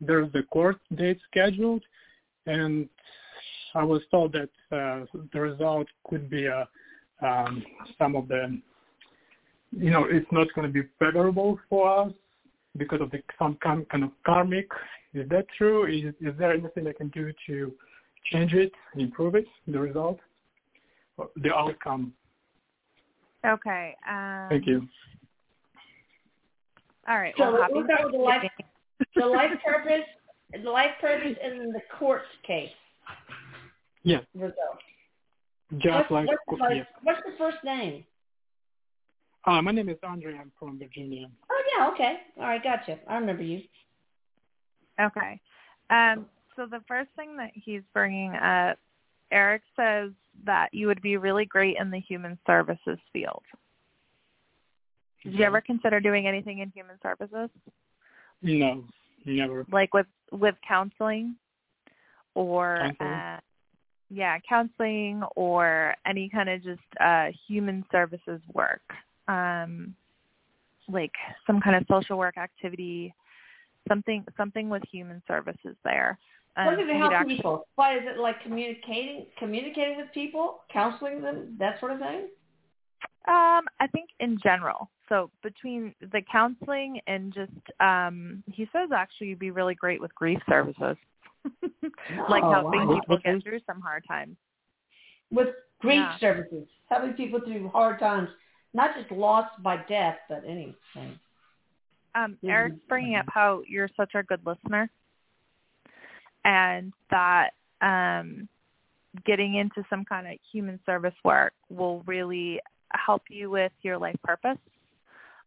[0.00, 1.82] there's the court date scheduled,
[2.46, 2.88] and
[3.74, 6.64] I was told that uh, the result could be uh,
[7.24, 7.64] um,
[7.98, 8.60] some of the,
[9.70, 12.12] you know, it's not going to be favorable for us
[12.76, 14.68] because of the some kind kind of karmic.
[15.14, 15.86] Is that true?
[15.86, 17.72] Is, is there anything I can do to
[18.30, 20.18] change it, improve it, the result,
[21.36, 22.12] the outcome?
[23.46, 23.96] Okay.
[24.08, 24.86] Um, Thank you.
[27.08, 27.34] All right.
[27.36, 28.42] So Well, happy we'll start with the life,
[29.16, 30.06] the life purpose,
[30.62, 32.70] the life purpose, and then the court case
[34.04, 34.54] Yeah, result.
[35.78, 36.84] just What's, like what's, the, first- yeah.
[37.02, 38.04] what's the first name?
[39.44, 40.38] Uh, my name is Andre.
[40.38, 41.26] I'm from Virginia.
[41.50, 42.16] Oh yeah, okay.
[42.38, 42.98] All right, gotcha.
[43.08, 43.62] I remember you.
[45.00, 45.40] Okay.
[45.90, 48.78] Um, so the first thing that he's bringing up,
[49.32, 50.12] Erik says
[50.44, 53.42] that you would be really great in the human services field.
[55.22, 57.48] Did you ever consider doing anything in human services,
[58.42, 58.84] No,
[59.24, 59.64] never.
[59.70, 61.36] like with with counseling,
[62.34, 63.12] or Counseling?
[63.12, 63.40] uh,
[64.10, 68.82] yeah, counseling or any kind of just uh, human services work,
[69.28, 69.94] um,
[70.88, 71.12] like
[71.46, 73.14] some kind of social work activity,
[73.88, 76.18] something something with human services there.
[76.56, 77.66] Um, What you'd help actually- people?
[77.76, 82.28] Why is it like communicating, communicating with people, counseling them, that sort of thing?
[83.26, 84.90] Um, I think in general.
[85.08, 90.14] So between the counseling and just um he says actually you'd be really great with
[90.14, 90.96] grief services.
[92.28, 92.94] like Oh, helping wow.
[93.00, 94.36] people get through some hard times.
[95.30, 96.18] With grief Yeah.
[96.18, 98.28] services, helping people through hard times,
[98.74, 101.18] not just loss by death, but anything.
[102.14, 102.50] Um Mhm.
[102.50, 104.90] Erik's bringing up how you're such a good listener
[106.44, 107.50] and that
[107.80, 108.48] um
[109.26, 112.60] getting into some kind of human service work will really
[112.92, 114.58] help you with your life purpose.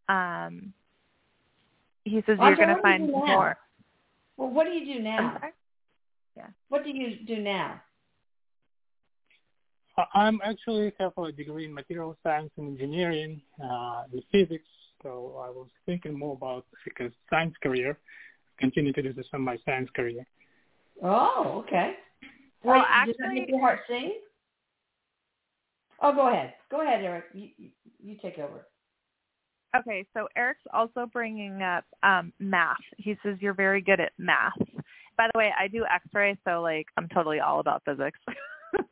[0.09, 0.73] Um
[2.03, 3.57] he says you're going to what do you find more.
[4.37, 5.37] Well, what do you do now?
[5.39, 5.53] sorry?
[6.69, 7.81] What do you do now?
[9.97, 14.67] I- I'm actually have a degree in material science and engineering, uh, in physics.
[15.01, 17.97] So I was thinking more about like a science career,
[18.59, 20.25] continue to do this on my science career.
[21.03, 21.93] Oh, okay.
[22.63, 24.13] Well, does that actually- make your heart sing?
[26.01, 26.53] Oh, go ahead.
[26.69, 27.25] Go ahead, Erik.
[27.33, 27.69] You, you,
[28.03, 28.65] you take over.
[29.75, 32.77] Okay, so Erik's also bringing up um, math.
[32.97, 34.57] He says you're very good at math.
[35.17, 38.19] By the way, I do X-ray, so like I'm totally all about physics.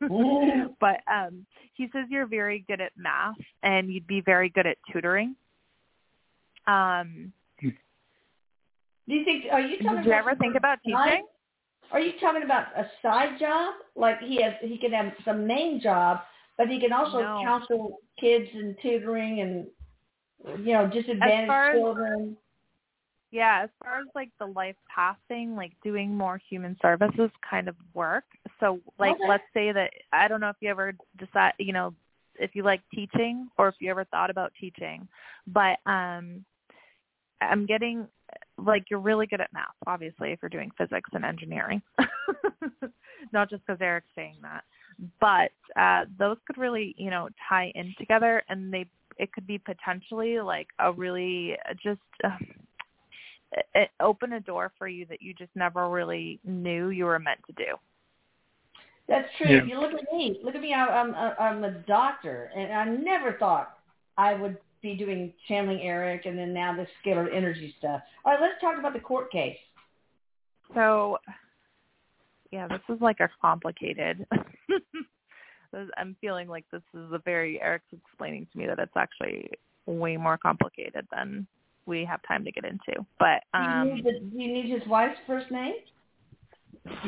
[0.80, 4.76] but um, he says you're very good at math, and you'd be very good at
[4.92, 5.36] tutoring.
[6.66, 7.70] Um, Do
[9.06, 9.44] you think?
[9.52, 11.24] Are you did you ever think about teaching?
[11.92, 13.74] Are you talking about a side job?
[13.94, 16.20] Like he has, he can have some main job,
[16.58, 17.40] but he can also No.
[17.42, 19.66] counsel kids and tutoring and
[20.66, 22.36] you know disadvantaged far as- children.
[23.30, 27.68] Yeah, as far as like the life path thing, like doing more human services kind
[27.68, 28.24] of work.
[28.60, 29.28] So like Okay.
[29.28, 31.94] let's say that I don't know if you ever decide, you know,
[32.36, 35.08] if you like teaching or if you ever thought about teaching,
[35.48, 36.44] but um
[37.40, 38.06] I'm getting
[38.58, 41.82] like you're really good at math, obviously, if you're doing physics and engineering.
[43.32, 44.64] Not just because Erik's saying that,
[45.20, 48.86] but uh, those could really, you know, tie in together, and they
[49.18, 52.36] it could be potentially like a really uh, just uh,
[53.52, 57.18] it, it open a door for you that you just never really knew you were
[57.18, 57.72] meant to do.
[59.08, 59.50] That's true.
[59.50, 59.64] Yeah.
[59.64, 60.38] You look at me.
[60.42, 60.72] Look at me.
[60.72, 63.78] I- I'm I'm a doctor, and I never thought
[64.16, 68.02] I would be doing channeling Erik, and then now this scalar energy stuff.
[68.24, 69.56] All right, let's talk about the court case.
[70.74, 71.18] So,
[72.52, 74.26] yeah, this is like a complicated.
[75.96, 79.50] I'm feeling like this is a very Erik's explaining to me that it's actually
[79.86, 81.46] way more complicated than
[81.86, 83.04] we have time to get into.
[83.18, 85.74] But Do you, um, need the, do you need his wife's first name?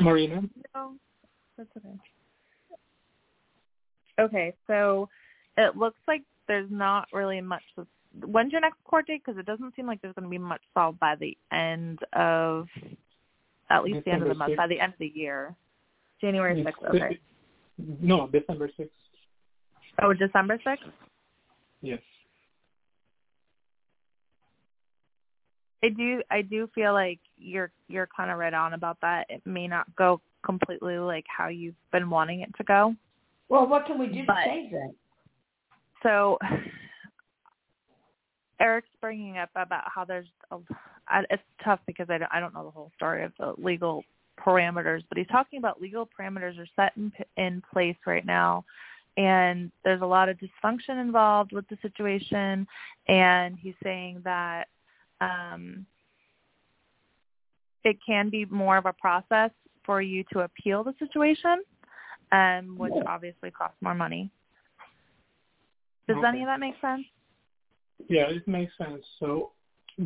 [0.01, 0.41] Marina.
[0.75, 0.93] no,
[1.57, 1.95] that's okay.
[4.19, 5.07] Okay, so
[5.57, 7.61] it looks like there's not really much.
[8.25, 9.21] When's your next court date?
[9.25, 12.67] Because it doesn't seem like there's going to be much solved by the end of,
[13.69, 14.57] at least the end of the month, 6th.
[14.57, 15.55] by the end of the year.
[16.21, 17.19] January It's- 6th, okay.
[18.01, 18.89] No, December 6th.
[20.01, 20.91] Oh, December 6th?
[21.81, 21.99] Yes.
[25.83, 29.27] I do I do feel like you're you're kind of right on about that.
[29.29, 32.95] It may not go completely like how you've been wanting it to go.
[33.47, 34.93] Well, what can we do to But- change that?
[36.03, 36.37] So
[38.59, 40.57] Erik's bringing up about how there's a,
[41.29, 44.03] it's tough because I don't, I don't know the whole story of the legal
[44.39, 48.65] parameters, but he's talking about legal parameters are set in in place right now
[49.17, 52.67] and there's a lot of dysfunction involved with the situation
[53.07, 54.67] and he's saying that
[55.21, 55.85] um
[57.83, 59.49] it can be more of a process
[59.85, 61.61] for you to appeal the situation
[62.31, 64.29] um which obviously costs more money.
[66.07, 66.27] Does Okay.
[66.27, 67.05] any of that make sense?
[68.09, 69.03] Yeah, it makes sense.
[69.19, 69.51] So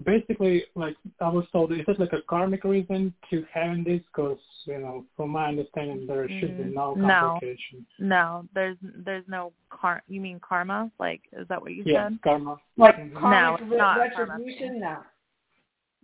[0.04, 4.02] basically, like I was told, is it like a karmic reason to having this?
[4.08, 7.08] Because you know, from my understanding, there should be Mm, no no.
[7.20, 7.86] complication.
[8.00, 10.02] No, there's there's no car.
[10.08, 10.90] You mean karma?
[11.00, 12.22] Like, is that what you Yeah, said?
[12.24, 12.58] karma.
[12.78, 13.14] Like Mhm.
[13.14, 14.80] karmic it's not karma retribution?
[14.80, 15.04] No.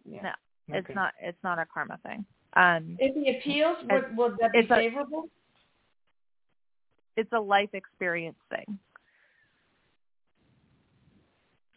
[0.05, 0.21] Yeah.
[0.23, 0.33] No.
[0.77, 1.13] It's not.
[1.21, 2.25] It's not a karma thing.
[2.53, 5.29] Um, If he appeals, would, would that be It's a- favorable?
[7.15, 8.77] it's a life experience thing.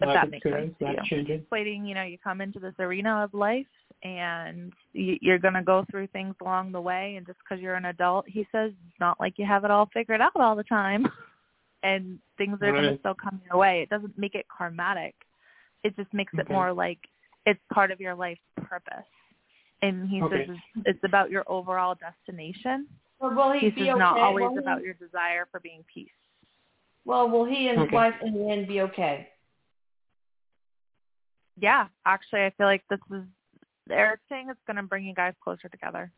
[0.00, 0.98] If Life that makes sense experience, to you.
[1.16, 1.46] changing.
[1.50, 3.66] Waiting, you know, you come into this arena of life,
[4.02, 7.16] and you, you're going to go through things along the way.
[7.16, 9.90] And just because you're an adult, he says, it's not like you have it all
[9.92, 11.06] figured out all the time,
[11.82, 13.82] and things are going to still come your way.
[13.82, 15.12] It doesn't make it karmatic.
[15.84, 16.98] It just makes it more like
[17.46, 19.04] it's part of your life's purpose.
[19.82, 20.46] And he Okay.
[20.46, 22.86] says it's, it's about your overall destination.
[23.18, 23.98] Or will he He be says okay?
[23.98, 26.08] not always will he- about your desire for being peace.
[27.06, 27.96] Well, will he and his Okay.
[27.96, 29.28] wife in the end be okay?
[31.60, 33.22] Yeah, actually, I feel like this is
[33.90, 36.10] Erik saying it's going to bring you guys closer together.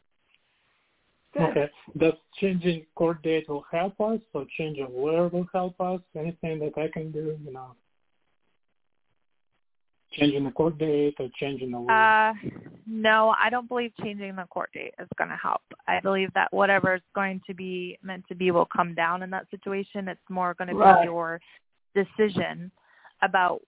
[1.35, 1.42] Good.
[1.42, 1.70] Okay.
[1.98, 6.00] Does changing court date will help us, or changing of where will help us?
[6.16, 7.74] Anything that I can do, you know?
[10.12, 11.90] Changing the court date or changing the word?
[11.90, 12.35] Uh,
[12.87, 15.62] no, I don't believe changing the court date is going to help.
[15.88, 19.31] I believe that whatever is going to be meant to be will come down in
[19.31, 20.08] that situation.
[20.08, 21.00] It's more going to Right.
[21.00, 21.40] be your
[21.94, 22.71] decision
[23.23, 23.62] about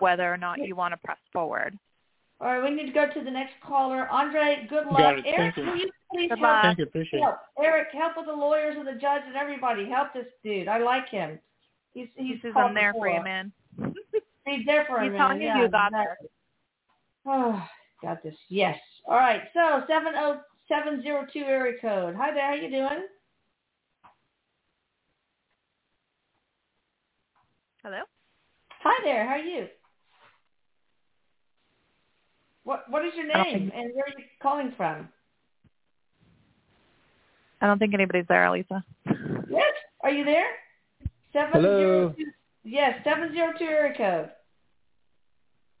[0.00, 1.78] whether or not you want to press forward.
[2.40, 4.08] All right, we need to go to the next caller.
[4.08, 4.98] Andre, good luck.
[4.98, 5.26] Got it.
[5.26, 5.64] Erik, Thank you.
[5.72, 6.62] will you please Good help.
[6.62, 7.22] Thank you, appreciate it.
[7.22, 7.36] help?
[7.62, 9.88] Erik, help with the lawyers and the judge and everybody.
[9.88, 10.66] Help this dude.
[10.66, 11.38] I like him.
[11.94, 13.52] He's he's He says, called I'm there for you, man.
[14.44, 15.16] He's there for He's him.
[15.18, 15.40] telling man.
[15.40, 16.28] you yeah, you got exactly.
[17.26, 17.68] Oh,
[18.02, 18.34] got this.
[18.48, 18.76] Yes.
[19.06, 19.42] All right.
[19.54, 22.16] So seven oh seven zero two area code.
[22.16, 22.48] Hi there.
[22.48, 23.06] How you doing?
[27.84, 28.00] Hello?
[28.82, 29.26] Hi there.
[29.26, 29.66] How are you?
[32.64, 35.08] What What is your name and where are you calling from?
[37.60, 38.84] I don't think anybody's there, Lisa.
[39.48, 39.72] Yes.
[40.02, 40.46] Are you there?
[41.32, 41.78] Seven Hello.
[41.78, 42.24] zero two.
[42.64, 44.30] Yes, seven zero two area code.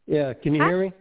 [0.06, 0.68] Yeah, can you Hi.
[0.68, 0.92] hear me?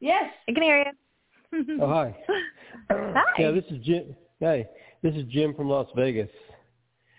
[0.00, 0.24] Yes.
[0.48, 1.78] I can hear you.
[1.80, 2.16] Oh, hi.
[2.90, 3.22] Hi.
[3.38, 4.16] Yeah, this is Jim.
[4.40, 4.66] Hey,
[5.02, 6.28] this is Jim from Las Vegas.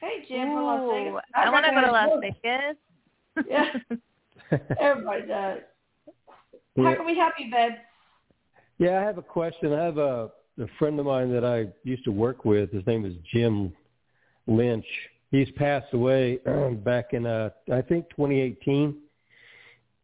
[0.02, 1.14] Hey, Jim from Las Vegas.
[1.14, 2.76] Ooh, I want to go to Las Vegas.
[3.50, 3.66] Yeah.
[4.80, 5.60] Everybody does.
[6.78, 7.78] How yeah, can we help you, Ben?
[8.78, 9.74] yeah, I have a question.
[9.74, 10.30] I have a,
[10.62, 12.72] a friend of mine that I used to work with.
[12.72, 13.74] His name is Jim
[14.46, 14.86] Lynch.
[15.32, 16.40] He's passed away
[16.84, 18.96] back in, uh, I think, 2018.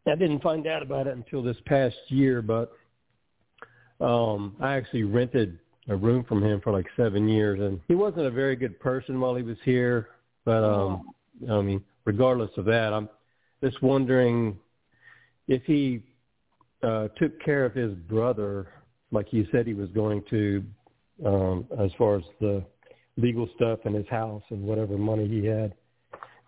[0.06, 2.74] I didn't find out about it until this past year, but
[4.02, 8.26] um, I actually rented a room from him for like seven years, and he wasn't
[8.26, 10.10] a very good person while he was here.
[10.44, 11.04] But um,
[11.50, 13.08] I mean, regardless of that, I'm
[13.64, 14.58] just wondering
[15.48, 16.04] if he
[16.84, 18.68] uh, took care of his brother
[19.12, 20.64] like he said he was going to,
[21.26, 22.64] um, as far as the
[23.16, 25.74] legal stuff in his house and whatever money he had.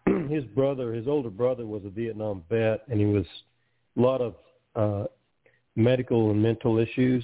[0.30, 3.26] his brother, his older brother, was a Vietnam vet, and he was
[3.98, 4.36] a lot of
[4.76, 5.06] uh,
[5.76, 7.24] medical and mental issues.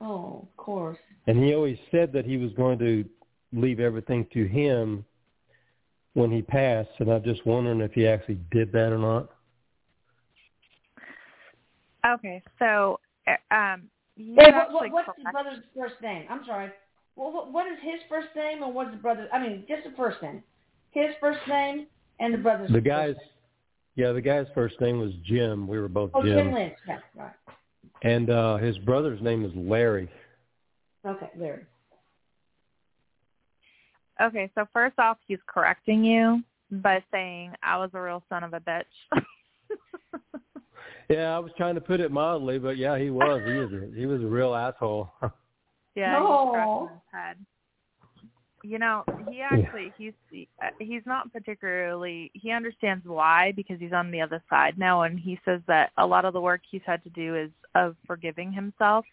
[0.00, 0.98] Oh, of course.
[1.28, 3.04] And he always said that he was going to
[3.52, 5.04] leave everything to him
[6.14, 9.30] when he passed, and I'm just wondering if he actually did that or not.
[12.06, 13.82] Okay, so uh, um,
[14.16, 16.26] you Hey, what, what, what's his brother's first name?
[16.30, 16.70] I'm sorry.
[17.16, 19.28] Well, what, what is his first name and what's the brother?
[19.32, 20.42] I mean, just the first name.
[20.90, 21.86] His first name
[22.20, 22.68] and the brother's.
[22.68, 23.26] The first guy's, name.
[23.96, 25.66] yeah, the guy's first name was Jim.
[25.66, 26.36] We were both Oh, Jim.
[26.36, 26.74] Jim Lynch.
[26.86, 27.32] Yeah, right.
[28.02, 30.08] And uh, his brother's name is Larry.
[31.06, 31.66] Okay, there.
[34.22, 38.54] Okay, so first off, he's correcting you by saying I was a real son of
[38.54, 38.84] a bitch.
[41.08, 43.42] Yeah, I was trying to put it mildly, but yeah, he was.
[43.46, 45.10] He was a, he was a real asshole.
[45.94, 46.26] yeah, No.
[46.26, 47.36] he's scratching his head.
[48.62, 50.14] You know, he actually he's
[50.62, 55.20] uh, he's not particularly he understands why because he's on the other side now and
[55.20, 58.50] he says that a lot of the work he's had to do is of forgiving
[58.54, 59.04] himself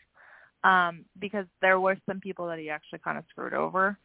[0.64, 3.98] um because there were some people that he actually kind of screwed over.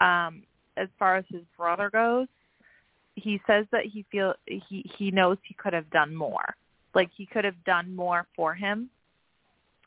[0.00, 0.42] Um
[0.76, 2.28] as far as his brother goes,
[3.14, 6.54] he says that he feel he he knows he could have done more.
[6.94, 8.90] Like he could have done more for him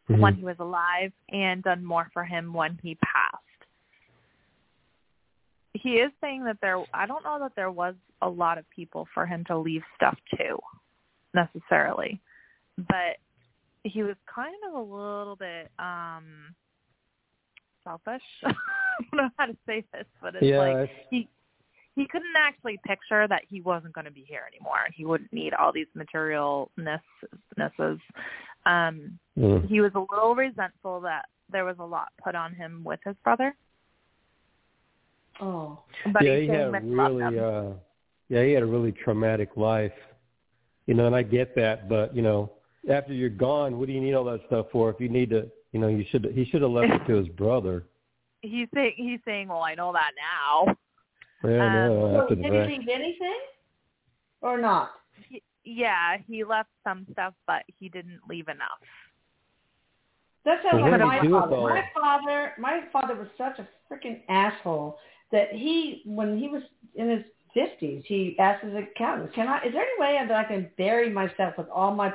[0.07, 3.43] when he was alive and done more for him when he passed.
[5.73, 9.07] He is saying that there I don't know that there was a lot of people
[9.13, 10.57] for him to leave stuff to
[11.33, 12.19] necessarily.
[12.77, 13.17] But
[13.83, 16.55] he was kind of a little bit um
[17.83, 18.21] selfish.
[18.43, 18.53] I
[19.11, 21.29] don't know how to say this, but it's yeah, like it's- he
[21.95, 24.87] he couldn't actually picture that he wasn't going to be here anymore.
[24.95, 27.01] He wouldn't need all these materialnesses.
[28.65, 29.67] Um, mm.
[29.67, 33.15] he was a little resentful that there was a lot put on him with his
[33.23, 33.53] brother.
[35.41, 35.79] Oh.
[36.13, 37.73] But yeah, he's he saying had a that he loved really, uh,
[38.29, 39.91] yeah, he had a really traumatic life.
[40.85, 42.51] You know, and I get that, but you know,
[42.89, 44.89] after you're gone, what do you need all that stuff for?
[44.89, 47.27] If you need to, you know, you should he should have left it to his
[47.29, 47.85] brother.
[48.41, 50.75] He's saying he's saying, "Well, I know that now."
[51.43, 53.39] Yeah, Um, no, So did he leave anything
[54.41, 54.91] or not?
[55.27, 58.79] He, yeah, he left some stuff, but he didn't leave enough.
[60.45, 61.57] That Well, like my he father.
[61.57, 64.97] My father, my father was such a freaking asshole
[65.31, 66.63] that he, when he was
[66.95, 69.57] in his fifties, he asked his accountant, "Can I?
[69.65, 72.13] Is there any way that I can bury myself with all my,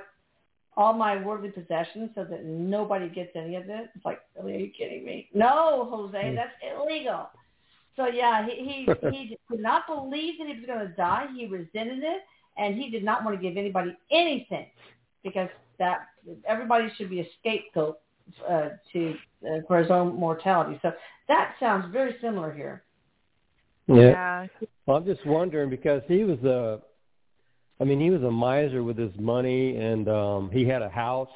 [0.76, 4.58] all my worldly possessions so that nobody gets any of it?" It's like, really, are
[4.58, 5.28] you kidding me?
[5.34, 6.34] No, Jose, Hmm.
[6.34, 7.30] that's illegal.
[7.96, 11.26] So yeah, he he he did not believe that he was going to die.
[11.34, 12.22] He resented it,
[12.56, 14.66] and he did not want to give anybody anything
[15.22, 15.48] because
[15.78, 16.08] that
[16.46, 17.98] everybody should be a scapegoat
[18.48, 19.14] uh, to
[19.48, 20.78] uh, for his own mortality.
[20.82, 20.92] So
[21.28, 22.84] that sounds very similar here.
[23.86, 24.46] Yeah.
[24.86, 26.80] Well, I'm just wondering because he was a,
[27.80, 31.28] I mean, he was a miser with his money, and um he had a house.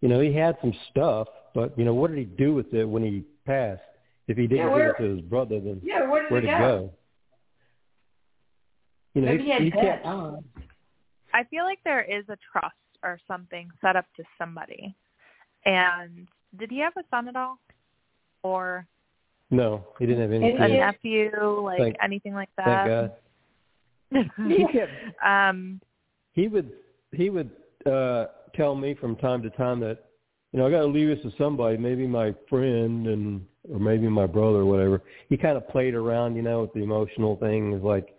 [0.00, 2.84] You know, he had some stuff, but you know, what did he do with it
[2.84, 3.82] when he passed?
[4.28, 6.48] If he didn't Yeah, give it to his brother, then Yeah, where did where'd it
[6.48, 6.58] it go?
[6.58, 6.92] go?
[9.14, 9.82] You know, Maybe he had he debt.
[9.82, 10.44] kept, I don't know.
[11.34, 14.94] I feel like there is a trust or something set up to somebody.
[15.66, 16.26] And
[16.58, 17.58] did he have a son at all,
[18.42, 18.86] or
[19.50, 20.72] no, he didn't have any And a kids.
[20.72, 22.86] he- nephew, like Thank- anything like Thank that?
[22.86, 23.12] God.
[25.24, 25.80] Um,
[26.32, 26.72] he would
[27.12, 27.50] he would
[27.86, 30.06] uh tell me from time to time that
[30.52, 34.08] you know I got to leave this to somebody, maybe my friend and or maybe
[34.08, 35.02] my brother or whatever.
[35.28, 37.72] He kind of played around, you know, with the emotional thing.
[37.72, 38.16] It like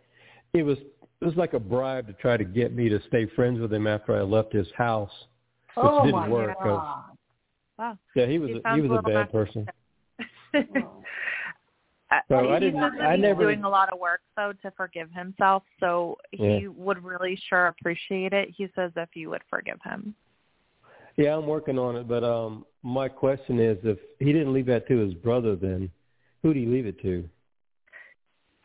[0.54, 3.60] it was it was like a bribe to try to get me to stay friends
[3.60, 5.12] with him after I left his house.
[5.76, 6.60] Which oh didn't work.
[6.60, 7.06] wow.
[8.16, 9.68] Yeah, he was He a, he was a bad person.
[12.28, 15.12] So he I didn't- I he's never- doing a lot of work though to forgive
[15.12, 16.68] himself, so he Yeah.
[16.70, 18.49] would really sure appreciate it.
[18.49, 20.14] He says if you would forgive him.
[21.18, 24.88] Yeah, I'm working on it, but um, my question is, if he didn't leave that
[24.88, 25.89] to his brother, then
[26.41, 27.30] who did he leave it to?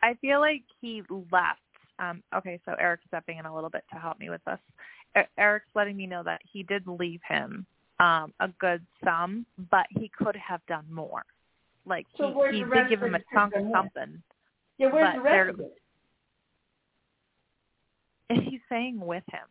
[0.01, 1.61] I feel like he left.
[1.99, 4.59] Um, okay, so Erik's stepping in a little bit to help me with this.
[5.17, 7.65] E- Erik's letting me know that he did leave him
[7.99, 11.25] um, a good sum, but he could have done more.
[11.87, 14.21] Like So he, he did give him a chunk of something.
[14.77, 15.73] Yeah, where's the rest of it?
[18.29, 19.47] He's saying with him.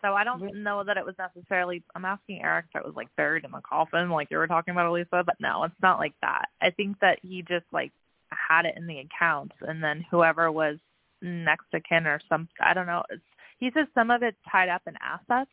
[0.00, 1.82] So I don't know that it was necessarily.
[1.94, 4.72] I'm asking Erik if it was like buried in the coffin, like you were talking
[4.72, 5.22] about, Elisa.
[5.24, 6.46] But no, it's not like that.
[6.60, 7.92] I think that he just like
[8.30, 10.78] had it in the accounts, and then whoever was
[11.20, 13.02] next to kin or some, I don't know.
[13.10, 13.22] It's,
[13.58, 15.50] he says some of it's tied up in assets,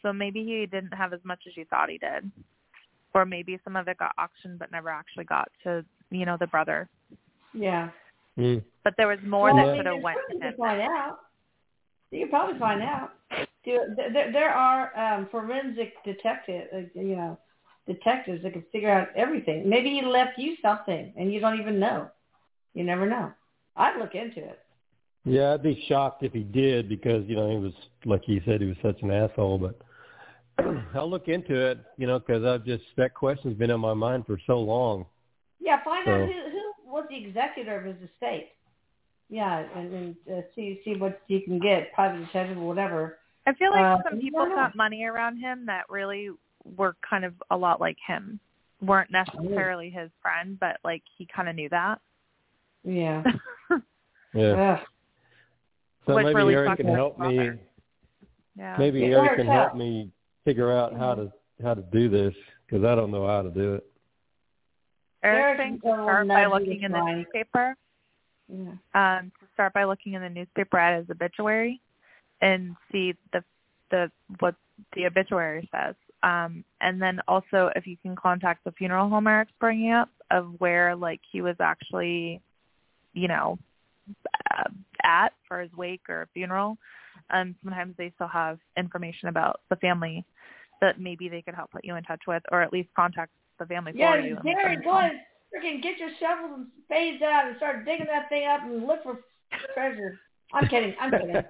[0.00, 2.30] so maybe he didn't have as much as you thought he did,
[3.14, 6.46] or maybe some of it got auctioned but never actually got to you know the
[6.46, 6.88] brother.
[7.54, 7.90] Yeah.
[8.36, 8.58] Hmm.
[8.84, 10.58] But there was more well, that I mean, could have went something to to him.
[10.58, 11.18] find out.
[12.10, 13.10] You can probably find out.
[13.64, 17.38] There, there, there are um, forensic detective, uh, you know,
[17.86, 19.68] detectives that can figure out everything.
[19.68, 22.08] Maybe he left you something and you don't even know.
[22.74, 23.32] You never know.
[23.76, 24.58] I'd look into it.
[25.24, 27.72] Yeah, I'd be shocked if he did because you know he was
[28.04, 29.58] like he said he was such an asshole.
[29.58, 29.78] But
[30.94, 34.26] I'll look into it, you know, because I've just that question's been on my mind
[34.26, 35.06] for so long.
[35.60, 38.50] Yeah, find out who who was the executor of his estate.
[39.28, 43.18] Yeah, and, and uh, see see what you can get, private detective or whatever.
[43.46, 46.30] I feel like Uh, some people don't got money around him that really
[46.76, 48.38] were kind of a lot like him.
[48.82, 52.00] weren't necessarily his friend, but like he kind of knew that.
[52.84, 53.22] Yeah.
[54.34, 54.72] Yeah.
[54.72, 54.78] Ugh.
[56.06, 57.50] So Which maybe really Erik can help his me.
[58.56, 58.76] yeah.
[58.78, 59.68] Maybe Yeah, Erik Erik can help.
[59.68, 60.10] help me
[60.44, 61.32] figure out how to
[61.62, 62.34] how to do this
[62.66, 63.86] because I don't know how to do it.
[65.22, 67.14] Erik Erik thinks will to start by looking in the try.
[67.14, 67.76] newspaper.
[68.48, 68.72] Yeah.
[68.94, 71.80] Um, to start by looking in the newspaper at his obituary
[72.40, 73.44] and see the
[73.90, 74.56] the what
[74.94, 75.94] the obituary says.
[76.22, 80.54] Um, and then also if you can contact the funeral home Erik's bringing up of
[80.58, 82.40] where like he was actually,
[83.12, 83.58] you know,
[84.54, 84.68] uh,
[85.04, 86.78] at for his wake or funeral.
[87.30, 90.24] Um, sometimes they still have information about the family
[90.80, 93.66] that maybe they could help put you in touch with, or at least contact the
[93.66, 94.36] family Yeah, for you.
[94.36, 94.98] and let Gary, them go know.
[94.98, 95.20] ahead.
[95.54, 99.02] Freaking get your shovels and spades out and start digging that thing up and look
[99.02, 99.18] for
[99.74, 100.18] treasure.
[100.54, 100.94] I'm kidding.
[101.00, 101.34] I'm kidding.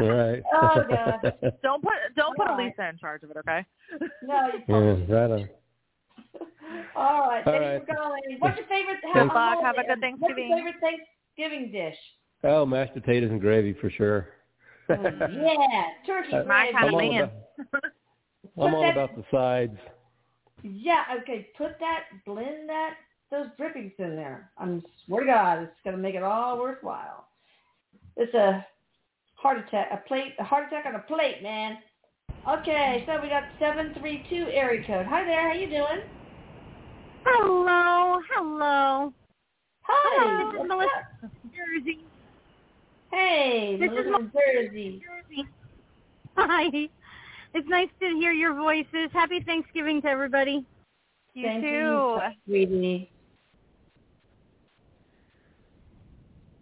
[0.00, 0.42] right.
[0.52, 1.32] Oh, God.
[1.62, 2.66] Don't put don't put All right.
[2.66, 3.64] Elisa in charge of it, okay?
[4.22, 5.48] No, you yeah, probably right on.
[6.96, 7.42] All right.
[7.46, 7.74] All Thank right.
[7.74, 8.20] you for calling.
[8.38, 8.98] What's your favorite?
[9.02, 9.64] Good how- luck.
[9.64, 10.50] Have a good Thanksgiving.
[10.50, 10.80] What's your favorite
[11.36, 11.96] Thanksgiving dish?
[12.44, 14.28] Oh, mashed potatoes and gravy for sure.
[14.88, 15.32] Mm-hmm.
[15.42, 16.72] Yeah, turkey uh, My gravy.
[16.72, 17.22] kind I'm of all man.
[17.22, 17.84] about,
[18.68, 19.78] I'm all that- about the sides.
[20.62, 21.48] Yeah, okay.
[21.58, 22.94] Put that, blend that,
[23.30, 24.50] those drippings in there.
[24.56, 27.26] I'm swear to God, it's gonna make it all worthwhile.
[28.16, 28.64] It's a
[29.34, 31.78] heart attack, a plate, a heart attack on a plate, man.
[32.48, 35.04] Okay, so we got seven three two area code.
[35.06, 36.00] Hi there, how you doing?
[37.24, 39.12] Hello, hello.
[39.82, 40.24] Hi.
[40.24, 41.04] Hello, this is Melissa up?
[41.20, 42.04] from Jersey.
[43.14, 45.00] Hey, This is from Jersey.
[45.00, 45.48] Jersey.
[46.36, 46.88] Hi.
[47.54, 49.08] It's nice to hear your voices.
[49.12, 50.66] Happy Thanksgiving to everybody.
[51.34, 51.68] You Thank too.
[51.68, 53.10] you, sweetie.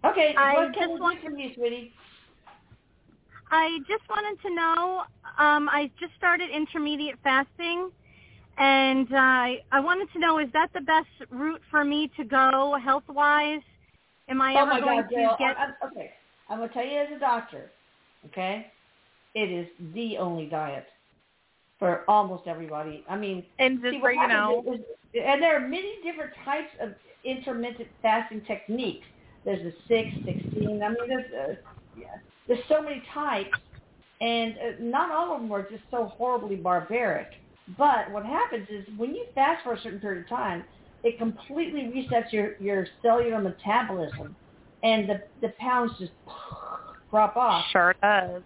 [0.05, 1.95] Okay, I what can just we want- do for you, sweetie?
[3.51, 5.03] I just wanted to know,
[5.39, 7.91] um, I just started intermediate fasting,
[8.59, 12.25] and uh, I I wanted to know, is that the best route for me to
[12.25, 13.61] go health-wise?
[14.29, 15.37] Am I oh ever going God, to Gail.
[15.39, 15.57] get...
[15.59, 16.11] I, I, okay,
[16.53, 17.71] I'm gonna tell you as a doctor.
[18.27, 18.67] Okay,
[19.35, 20.87] it is the only diet
[21.79, 23.05] for almost everybody.
[23.09, 24.81] I mean, And see, just what for you know, happens
[25.15, 26.91] is, and there are many different types of
[27.25, 29.07] intermittent fasting techniques.
[29.45, 30.83] There's the six, sixteen.
[30.85, 31.55] I mean, there's uh,
[31.99, 32.05] yeah,
[32.47, 33.51] there's so many types,
[34.21, 37.29] and uh, not all of them are just so horribly barbaric.
[37.79, 40.65] But what happens is when you fast for a certain period of time,
[41.03, 44.37] it completely resets your your cellular metabolism,
[44.83, 46.13] and the the pounds just
[47.11, 48.43] drop off sure does.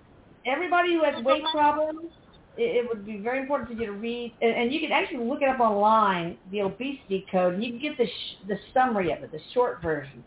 [0.47, 2.11] everybody who has weight problems,
[2.57, 5.24] it, it would be very important for you to read, and, and you can actually
[5.24, 9.12] look it up online, the obesity code, and you can get the sh- the summary
[9.12, 10.24] of it, the short version,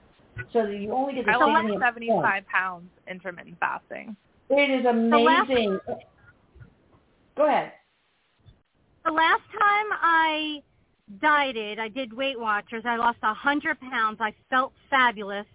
[0.54, 4.16] so that you only get the I lost seventy five pounds intermittent fasting.
[4.50, 5.80] It is last- amazing.
[7.36, 7.72] Go ahead.
[9.06, 10.62] The last time I
[11.22, 12.84] dieted, I did Weight Watchers.
[12.86, 14.18] I lost a hundred pounds.
[14.20, 15.46] I felt fabulous,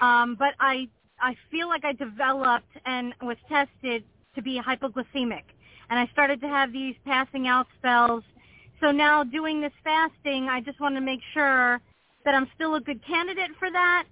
[0.00, 0.88] um, but I
[1.20, 5.44] I feel like I developed and was tested to be hypoglycemic,
[5.90, 8.22] and I started to have these passing out spells.
[8.80, 11.80] So now doing this fasting, I just want to make sure
[12.24, 14.04] that I'm still a good candidate for that.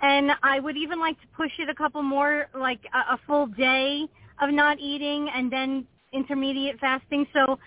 [0.00, 3.46] And I would even like to push it a couple more, like a, a full
[3.46, 4.06] day
[4.40, 7.26] of not eating and then intermediate fasting.
[7.32, 7.58] So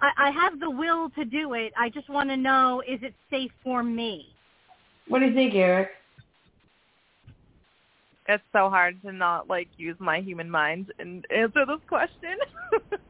[0.00, 1.72] I, I have the will to do it.
[1.78, 4.26] I just want to know, is it safe for me?
[5.08, 5.90] What do you think, Erik?
[8.28, 12.36] It's so hard to not like use my human mind and answer this question.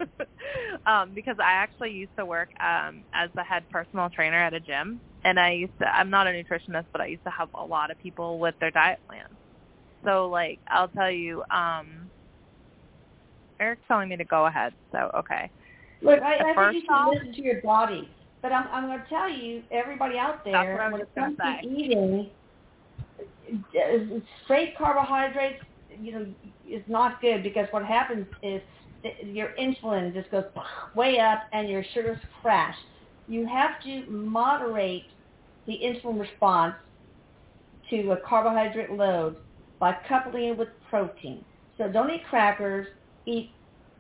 [0.87, 4.61] um, because I actually used to work um as the head personal trainer at a
[4.61, 7.65] gym and I used to I'm not a nutritionist but I used to help a
[7.65, 9.37] lot of people with their diet plans.
[10.05, 12.11] So like I'll tell you, um
[13.61, 15.51] Erik's telling me to go ahead, so okay.
[16.03, 18.09] Look, I, I think you should listen to your body.
[18.43, 21.15] But I'm, I'm going to tell you, everybody out there, what I was when it
[21.15, 22.31] comes to eating,
[24.45, 25.63] straight carbohydrates,
[26.01, 26.27] you know,
[26.69, 28.61] is not good because what happens is
[29.25, 30.45] your insulin just goes
[30.95, 32.77] way up and your sugars crash.
[33.29, 35.05] You have to moderate
[35.67, 36.75] the insulin response
[37.91, 39.37] to a carbohydrate load
[39.79, 41.45] by coupling it with protein.
[41.79, 42.87] So don't eat crackers,
[43.27, 43.51] eat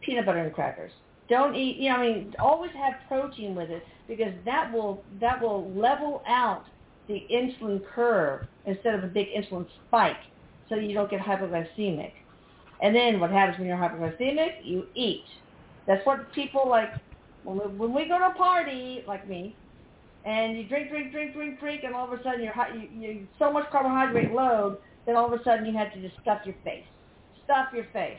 [0.01, 0.93] peanut butter and crackers.
[1.29, 5.41] Don't eat, you know, I mean, always have protein with it because that will that
[5.41, 6.65] will level out
[7.09, 10.17] the insulin curve instead of a big insulin spike,
[10.69, 12.13] so you don't get hypoglycemic.
[12.81, 14.65] And then what happens when you're hypoglycemic?
[14.65, 15.25] You eat.
[15.87, 16.91] That's what people like
[17.43, 19.57] when we, when we go to a party, like me,
[20.25, 23.29] and you drink, drink, drink, drink, drink, and all of a sudden you're you, you
[23.39, 26.55] so much carbohydrate load that all of a sudden you have to just stuff your
[26.63, 26.85] face,
[27.45, 28.19] stuff your face,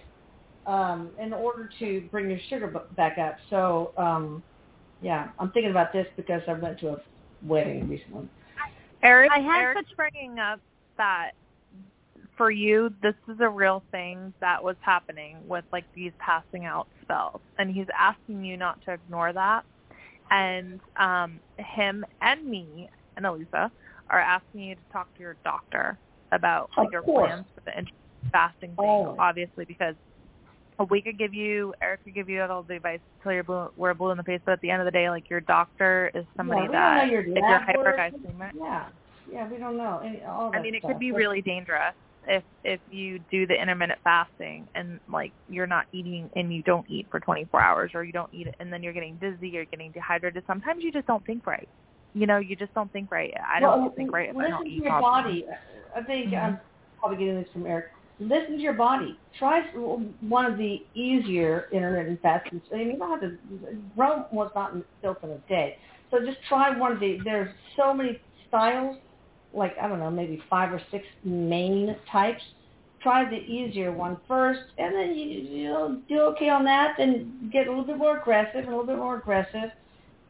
[0.65, 3.37] um, in order to bring your sugar back up.
[3.49, 4.43] So um,
[5.01, 6.97] yeah, I'm thinking about this because I went to a
[7.41, 8.29] wedding recently.
[9.03, 10.59] Erik, I had Erik's such- bringing up
[10.97, 11.31] that
[12.37, 16.87] for you, this is a real thing that was happening with like these passing out
[17.01, 19.63] spells, and he's asking you not to ignore that.
[20.31, 23.71] And um, him and me and Elisa
[24.09, 25.97] are asking you to talk to your doctor
[26.31, 27.27] about like Of your course.
[27.29, 27.97] plans for the intermittent
[28.31, 29.17] fasting thing, Always.
[29.19, 29.95] obviously because
[30.89, 33.93] we could give you Erik could give you all the advice till you're blue, we're
[33.93, 36.25] blue in the face, but at the end of the day, like your doctor is
[36.37, 38.85] somebody yeah, that your if you're hyperglycemic, Yeah,
[39.31, 40.91] yeah, we don't know any, all that I mean, it stuff.
[40.91, 41.93] could be But- really dangerous
[42.25, 46.89] if if you do the intermittent fasting and like you're not eating and you don't
[46.89, 49.65] eat for 24 hours or you don't eat it and then you're getting dizzy, you're
[49.65, 50.41] getting dehydrated.
[50.47, 51.67] Sometimes you just don't think right.
[52.13, 53.33] You know, you just don't think right.
[53.45, 55.45] I don't well, think right if I don't to eat your body.
[55.95, 56.43] I think Mhm.
[56.43, 56.59] I'm
[56.99, 57.87] probably getting this from Erik.
[58.19, 59.17] Listen to your body.
[59.39, 59.61] Try
[60.21, 62.61] one of the easier intermittent fasting.
[62.71, 63.37] I mean, you don't have to.
[63.95, 65.77] Rome was not built in a day,
[66.11, 67.17] so just try one of the.
[67.23, 68.97] There's so many styles,
[69.53, 72.41] like I don't know, maybe five or six main types.
[73.01, 76.95] Try the easier one first, and then you you'll do okay on that.
[76.97, 79.71] Then get a little bit more aggressive, and a little bit more aggressive,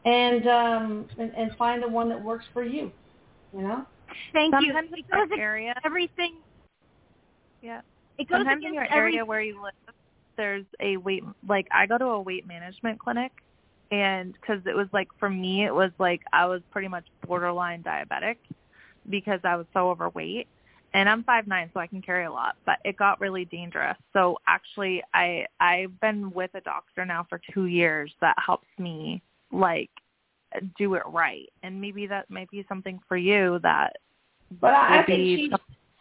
[0.06, 2.92] and um and, and find the one that works for you.
[3.54, 3.86] You know.
[4.32, 4.68] Thank you.
[4.74, 6.36] Sometimes It in goes your area, everything.
[7.64, 7.82] Yeah.
[8.20, 9.74] It goes Sometimes in your every- area where you live,
[10.38, 13.32] there's a weight like I go to a weight management clinic,
[13.92, 17.82] and because it was like for me, it was like I was pretty much borderline
[17.84, 18.38] diabetic
[19.10, 20.48] because I was so overweight,
[20.94, 22.56] and I'm five nine, so I can carry a lot.
[22.66, 23.98] But it got really dangerous.
[24.12, 29.22] So actually, I I've been with a doctor now for two years that helps me
[29.52, 29.90] like
[30.78, 33.98] do it right, and maybe that might be something for you that
[34.62, 35.52] But I, I think be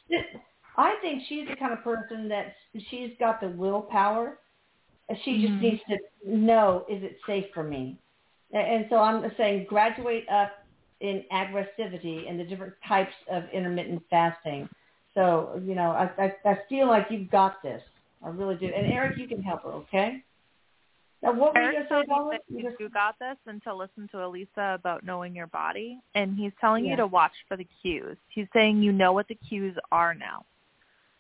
[0.09, 0.19] she's.
[0.77, 2.55] I think she's the kind of person that
[2.91, 4.39] she's got the willpower.
[5.25, 5.61] She just Mhm.
[5.61, 7.99] needs to know is it safe for me,
[8.53, 10.53] and, so I'm saying graduate up
[11.01, 14.69] in aggressivity and the different types of intermittent fasting.
[15.15, 17.83] So you know, I I, I feel like you've got this.
[18.25, 18.67] I really do.
[18.67, 20.23] And Erik, you can help her, okay?
[21.23, 22.39] Now, what were you Erik going to say, told me Donna?
[22.49, 26.01] You you, just- you got this and to listen to Elisa about knowing your body.
[26.15, 26.93] And he's telling Yeah.
[26.93, 28.17] you to watch for the cues.
[28.29, 30.45] He's saying you know what the cues are now.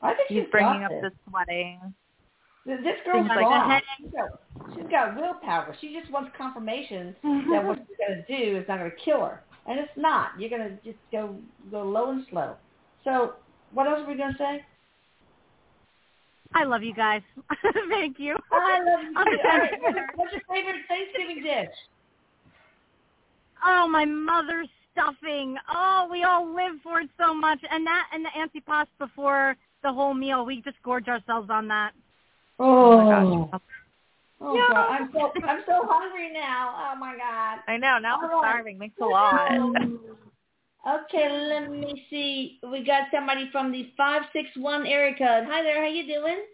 [0.02, 1.02] I think He's she's bringing up this.
[1.02, 1.94] the sweating.
[2.64, 3.68] This girl's like gone.
[3.68, 3.82] that.
[3.98, 5.74] She's got, she's got willpower.
[5.80, 7.14] She just wants confirmation
[7.50, 10.30] that what she's going to do is not going to kill her, and it's not.
[10.38, 11.36] You're going to just go
[11.70, 12.54] go low and slow.
[13.04, 13.34] So,
[13.72, 14.64] what else are we going to say?
[16.54, 17.22] I love you guys.
[17.88, 18.36] Thank you.
[18.52, 19.12] I love you.
[19.16, 19.38] I'm too.
[19.50, 21.74] All right, what's your- what's your favorite Thanksgiving dish?
[23.64, 25.56] Oh, my mother's stuffing.
[25.72, 27.60] Oh, we all live for it so much.
[27.70, 28.30] And that and the
[28.60, 30.44] antipasto before the whole meal.
[30.44, 31.92] We just gorge ourselves on that.
[32.58, 33.60] Oh, oh my gosh.
[34.40, 34.68] Oh Yeah.
[34.68, 36.92] God, I'm so I'm so hungry now.
[36.92, 37.60] Oh my God.
[37.68, 37.98] I know.
[37.98, 38.38] Now I'm All right.
[38.38, 38.78] starving.
[38.78, 39.50] Thanks a lot.
[40.84, 42.58] Okay, let me see.
[42.68, 45.44] We got somebody from the five six one area code.
[45.48, 45.80] Hi there.
[45.80, 46.44] How you doing?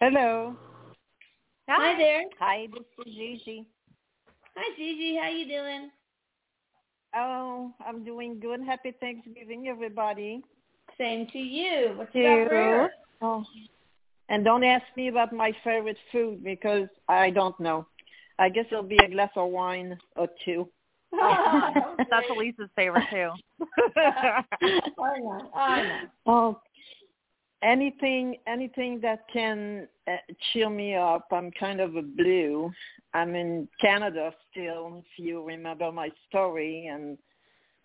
[0.00, 0.56] Hello.
[1.68, 2.22] Hi there.
[2.40, 3.64] Hi, this is Gigi.
[4.56, 5.16] Hi, Gigi.
[5.22, 5.90] How you doing?
[7.14, 8.60] Oh, I'm doing good.
[8.60, 10.42] Happy Thanksgiving, everybody.
[11.00, 11.94] Same to you.
[11.96, 12.26] What's You.
[12.26, 12.90] up, Rare?
[13.22, 13.42] Oh,
[14.28, 17.86] and don't ask me about my favorite food because I don't know.
[18.38, 20.68] I guess it'll be a glass of wine or two.
[21.12, 23.30] That's Elisa's favorite too.
[23.98, 25.50] I know.
[25.54, 26.00] I know.
[26.26, 26.60] Oh,
[27.62, 30.16] anything, anything that can uh,
[30.52, 31.26] cheer me up.
[31.32, 32.70] I'm kind of a blue.
[33.14, 37.18] I'm in Canada still, if you remember my story, and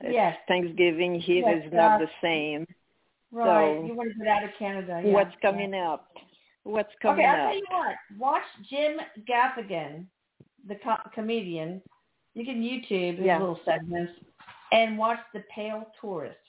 [0.01, 0.37] it's Yes.
[0.47, 2.67] Thanksgiving here Yes, is not uh, the same.
[3.35, 3.75] Right.
[3.81, 5.01] So- you want to get out of Canada.
[5.03, 5.11] Yeah.
[5.11, 6.07] What's coming up?
[6.63, 7.33] What's coming up?
[7.33, 7.95] Okay, I'll tell you what.
[8.17, 8.97] Watch Jim
[9.29, 10.05] Gaffigan,
[10.67, 11.81] the co- comedian.
[12.33, 13.39] You can YouTube his Yeah.
[13.39, 14.13] little segments
[14.71, 16.39] and watch The Pale Tourist.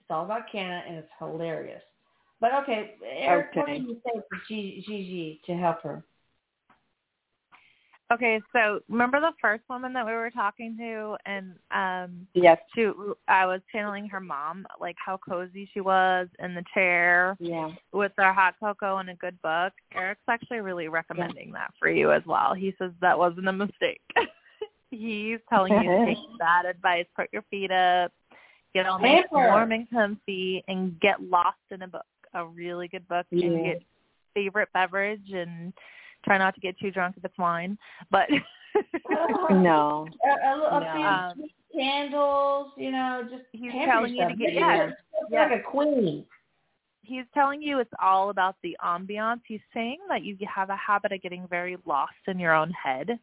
[0.00, 1.82] It's all about Canada and it's hilarious.
[2.40, 3.78] But okay, Erik, what Okay.
[3.78, 6.04] do you say for G- Gigi to help her?
[8.12, 12.58] Okay, so remember the first woman that we were talking to, and um, Yes.
[12.74, 12.90] she,
[13.26, 17.70] I was channeling her mom, like how cozy she was in the chair Yeah.
[17.92, 19.72] with her hot cocoa and a good book.
[19.94, 22.52] Erik's actually really recommending that for you as well.
[22.52, 24.02] He says that wasn't a mistake.
[24.90, 28.12] He's telling you to take that advice, put your feet up,
[28.74, 32.04] get all nice and warm and comfy, and get lost in a book,
[32.34, 33.82] a really good book, and get
[34.34, 35.72] favorite beverage and
[36.24, 37.76] try not to get too drunk if it's wine.
[38.10, 38.28] But
[39.50, 40.06] No.
[40.24, 40.92] A, a, a No.
[40.94, 44.90] few Um, candles, you know, just He's telling you to get- Make yeah,
[45.30, 45.48] yeah.
[45.48, 46.24] like a queen.
[47.02, 49.40] he's telling you it's all about the ambiance.
[49.46, 53.18] He's saying that you have a habit of getting very lost in your own head.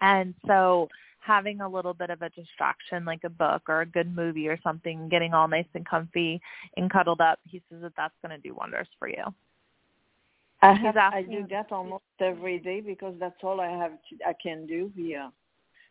[0.00, 0.88] And so
[1.20, 4.58] having a little bit of a distraction like a book or a good movie or
[4.62, 6.40] something, getting all nice and comfy
[6.76, 9.24] and cuddled up, he says that that's going to do wonders for you.
[10.62, 14.32] I have I do that almost every day because that's all I have to, I
[14.42, 15.30] can do here.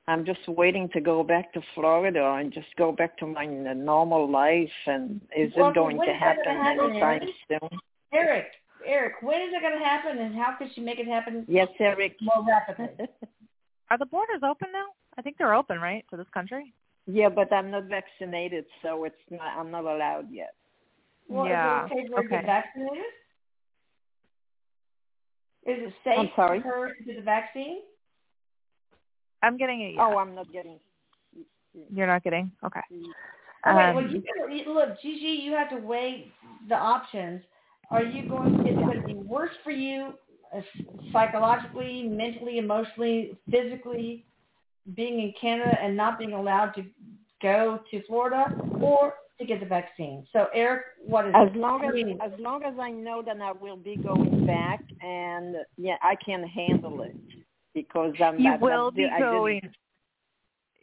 [0.10, 4.30] I'm just waiting to go back to Florida and just go back to my normal
[4.30, 7.30] life and is Well, it going to happen happen, anytime Erik?
[7.62, 7.80] soon?
[8.14, 8.46] Erik,
[8.86, 11.68] Erik, when is it going to happen and how can she make it happen Yes,
[11.80, 12.16] Erik.
[12.22, 13.08] more rapidly?
[13.90, 14.88] Are the borders open now?
[15.18, 16.74] I think they're open, right, to this country?
[17.06, 20.54] yeah, but I'm not vaccinated, so it's not I'm not allowed yet.
[21.30, 22.46] Well, Yeah, is it okay for her okay.
[25.68, 25.90] Vaccinated?
[25.90, 26.62] Is it safe I'm sorry?
[26.62, 27.82] for her to get the vaccine?
[29.44, 29.96] I'm getting it.
[30.00, 30.80] Oh, I'm not getting
[31.94, 32.52] You're not getting?
[32.66, 32.80] Okay.
[32.92, 34.24] Okay, well, Um, you,
[34.56, 36.32] you- look, Gigi, you have to weigh
[36.68, 37.42] the options.
[37.92, 38.56] Are you going?
[38.68, 40.14] Is it going to be worse for you
[40.56, 40.62] uh,
[41.12, 44.26] psychologically, mentally, emotionally, physically,
[44.96, 46.86] being in Canada and not being allowed to
[47.42, 50.26] go to Florida, or to get the vaccine?
[50.34, 51.56] So, Erik, what is as it?
[51.58, 55.56] long as mean, as long as I know that I will be going back and
[55.78, 57.16] yeah, I can handle it
[57.74, 59.62] because I'm you not, will I be didn't- going.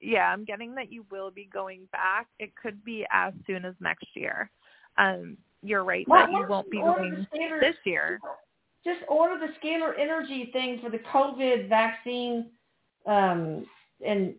[0.01, 2.27] Yeah, I'm getting that you will be going back.
[2.39, 4.51] It could be as soon as next year.
[4.99, 8.21] Um, you're right why that you won't be order going the scalar- this year.
[8.85, 12.51] Just order the scalar energy thing for the COVID vaccine
[13.07, 13.67] um,
[14.07, 14.35] and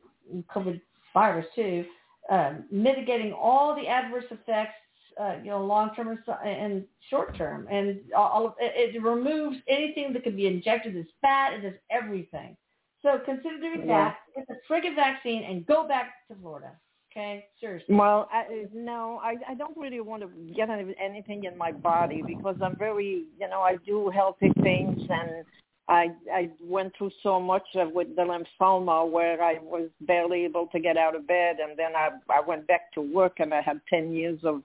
[0.56, 0.80] COVID
[1.16, 1.84] virus too,
[2.30, 4.74] um, mitigating all the adverse effects,
[5.20, 10.12] uh, you know, long term and short term, and all of, it, it removes anything
[10.14, 11.54] that could be injected as fat.
[11.54, 12.58] It does everything.
[13.02, 14.14] So consider doing Yeah.
[14.14, 14.18] that.
[14.36, 16.72] Get the friggin' vaccine and go back to Florida.
[17.12, 17.96] Okay, seriously.
[17.96, 22.22] Well, I, no, I, I don't really want to get any- anything in my body
[22.22, 25.46] because I'm very, you know, I do healthy things and
[25.88, 30.80] I I went through so much with the lymphoma where I was barely able to
[30.80, 33.80] get out of bed and then I I went back to work and I had
[33.90, 34.64] 10 years of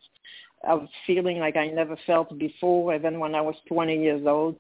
[0.65, 4.57] of feeling like I never felt before even when I was 20 years old.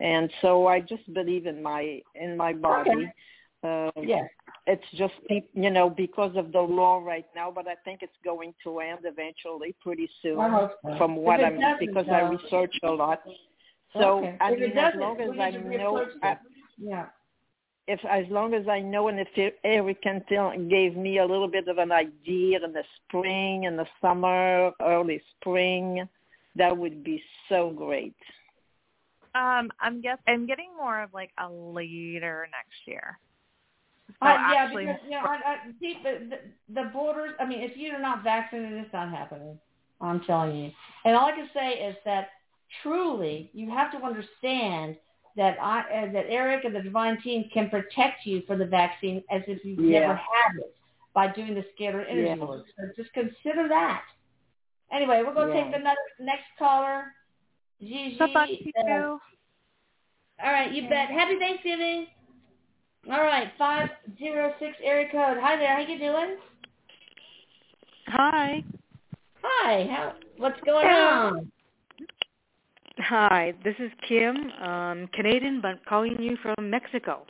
[0.00, 3.12] And so I just believe in my in my body.
[3.62, 4.28] Um, Yes.
[4.66, 5.14] it's just
[5.54, 9.00] you know because of the law right now, but I think it's going to end
[9.04, 10.38] eventually, pretty soon.
[10.38, 10.98] I hope so.
[10.98, 13.22] From what I'm because I research a lot.
[13.96, 14.36] So Okay.
[14.40, 16.36] I mean, as long as I know, I,
[16.78, 17.06] yeah.
[17.86, 21.48] if as long as I know, and if Erik can tell, gave me a little
[21.48, 26.08] bit of an idea in the spring, in the summer, early spring,
[26.56, 28.16] that would be so great.
[29.34, 33.18] Um, I'm guess I'm getting more of like a later next year.
[34.22, 37.32] So Uh, yeah, actually, because you know, I, I, see, the, the the borders.
[37.40, 39.58] I mean, if you're not vaccinated, it's not happening.
[40.00, 40.70] I'm telling you.
[41.04, 42.28] And all I can say is that
[42.82, 44.96] truly, you have to understand
[45.36, 49.22] that I uh, that Erik and the Divine Team can protect you for the vaccine
[49.30, 50.00] as if you've Yeah.
[50.00, 50.76] never had it
[51.12, 52.44] by doing the scalar energy Yeah.
[52.44, 52.66] work.
[52.76, 54.02] So just consider that.
[54.92, 55.64] Anyway, we're going to Yeah.
[55.64, 57.14] take another next caller.
[57.80, 58.16] Gigi.
[58.18, 59.18] good luck to uh,
[60.42, 61.10] all right, you bet.
[61.10, 62.06] Happy Thanksgiving.
[63.10, 65.36] All right, five zero six area code.
[65.40, 65.74] Hi there.
[65.74, 66.36] How you doing?
[68.08, 68.64] Hi.
[69.42, 69.86] Hi.
[69.90, 70.14] How?
[70.38, 71.52] What's going on?
[73.08, 74.50] Hi, this is Kim.
[74.62, 77.26] Um, Canadian, but calling you from Mexico.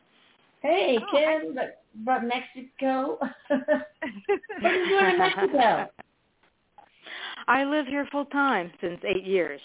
[0.61, 3.19] Hey, Kim, but but Mexico.
[3.49, 5.91] what are you doing in Mexico?
[7.49, 9.61] I live here full time since eight years.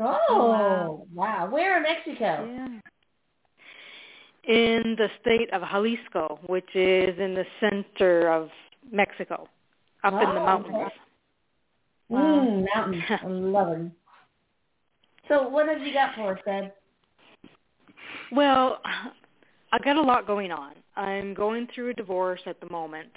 [0.00, 1.50] Oh, wow.
[1.50, 2.48] Where in Mexico?
[2.50, 2.68] Yeah.
[4.44, 8.48] In the state of Jalisco, which is in the center of
[8.90, 9.46] Mexico,
[10.04, 10.76] up in the Oh, mountains.
[10.76, 10.94] okay.
[12.12, 13.04] Mm, mountains.
[13.10, 13.92] I love them.
[15.28, 16.72] So what have you got for us, Deb?
[18.32, 18.80] Well,
[19.72, 20.72] I got a lot going on.
[20.96, 23.10] I'm going through a divorce at the moment,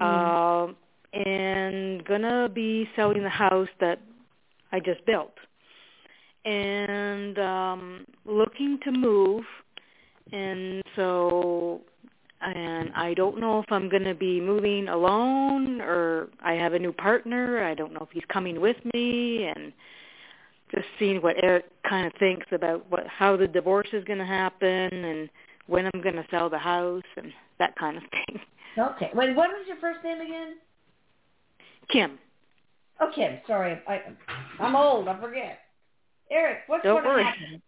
[0.00, 0.76] um,
[1.12, 4.00] and gonna be selling the house that
[4.72, 5.34] I just built,
[6.44, 9.44] and um, looking to move.
[10.32, 11.82] And so,
[12.40, 16.92] and I don't know if I'm gonna be moving alone or I have a new
[16.92, 17.62] partner.
[17.64, 19.72] I don't know if he's coming with me, and
[20.74, 24.24] just seeing what Erik kind of thinks about what how the divorce is going to
[24.26, 25.28] happen and
[25.66, 28.40] when I'm going to sell the house and that kind of thing.
[28.78, 29.10] Okay.
[29.14, 30.56] Wait, what was your first name again?
[31.90, 32.18] Kim,
[33.00, 33.38] Oh, Kim.
[33.46, 34.00] Sorry, I,
[34.60, 35.08] I'm old.
[35.08, 35.58] I forget.
[36.30, 37.24] Erik, what's Don't going to worry.
[37.24, 37.62] happen?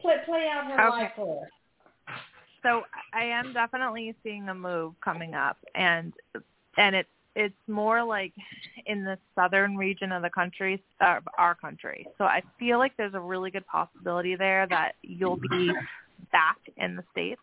[0.00, 1.02] Play play out her Okay.
[1.02, 1.50] life for us.
[2.62, 2.82] So
[3.12, 6.12] I am definitely seeing a move coming up, and
[6.76, 8.32] and it's it's more like
[8.86, 12.06] in the southern region of the country, uh, our country.
[12.18, 15.72] So I feel like there's a really good possibility there that you'll be
[16.30, 17.40] back in the states.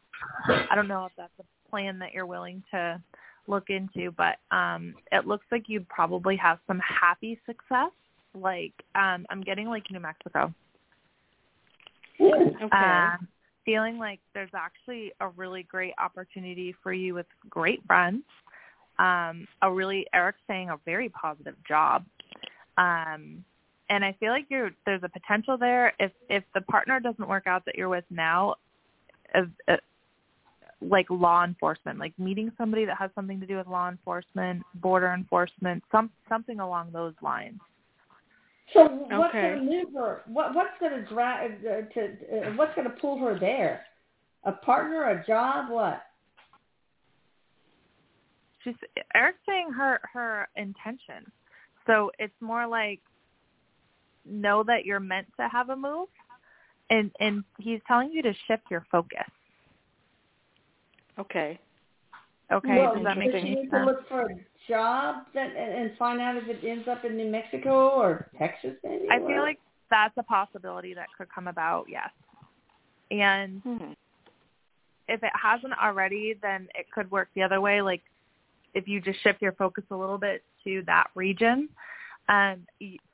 [0.48, 3.02] I don't know if that's a plan that you're willing to
[3.48, 7.92] look into, but um, it looks like you probably have some happy success.
[8.36, 10.54] Like um, I'm getting like New Mexico.
[12.22, 12.68] okay.
[12.72, 13.18] Uh,
[13.66, 18.24] feeling like there's actually a really great opportunity for you with great friends.
[19.00, 22.06] Um, a really Erik's saying a very positive job.
[22.78, 23.44] Um,
[23.90, 27.48] and I feel like you're there's a potential there if if the partner doesn't work
[27.48, 28.56] out that you're with now,
[29.34, 29.78] uh, uh,
[30.82, 35.14] like law enforcement, like meeting somebody that has something to do with law enforcement, border
[35.14, 37.60] enforcement, some something along those lines.
[38.74, 39.56] So what's Okay.
[39.56, 40.22] going to move her?
[40.28, 43.86] What what's going to drive uh, to uh, what's going to pull her there?
[44.44, 46.04] A partner, a job, what?
[48.64, 48.76] She's
[49.16, 51.32] Erik's saying her her intention.
[51.88, 53.00] So it's more like
[54.26, 56.10] know that you're meant to have a move
[56.90, 59.20] and and he's telling you to shift your focus.
[61.18, 61.60] Okay.
[62.52, 63.86] Okay, well, does that does make she any need to sense?
[63.86, 64.36] look for a
[64.68, 68.72] job that, and, and find out if it ends up in New Mexico or Texas?
[68.84, 69.06] Maybe.
[69.12, 69.60] I feel like
[69.92, 72.10] that's a possibility that could come about, yes.
[73.12, 73.92] And Hmm.
[75.08, 77.84] if it hasn't already, then it could work the other way.
[77.84, 78.02] Like
[78.74, 81.70] if you just shift your focus a little bit to that region,
[82.28, 82.62] and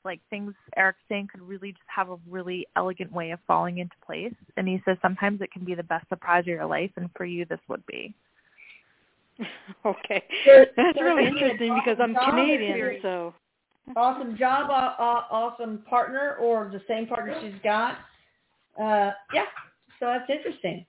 [0.04, 3.96] like things Erik's saying could really just have a really elegant way of falling into
[4.06, 4.34] place.
[4.58, 7.26] And he says sometimes it can be the best surprise of your life, and for
[7.26, 8.14] you, this would be.
[9.86, 10.24] Okay.
[10.46, 13.02] There- That's there's really a good interesting because I'm Canadian, experience.
[13.04, 13.34] so
[13.96, 17.98] awesome job, uh, uh, awesome partner, or the same partner she's got.
[18.80, 19.46] Uh, yeah,
[20.00, 20.86] so that's interesting.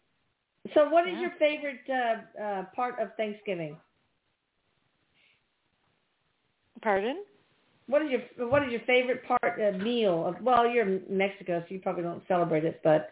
[0.74, 1.20] So, what is Yeah.
[1.20, 3.76] your favorite uh, uh, part of Thanksgiving?
[6.82, 7.24] Pardon?
[7.88, 10.26] What is your What is your favorite part uh, meal?
[10.26, 13.10] Of, well, you're in Mexico, so you probably don't celebrate it, but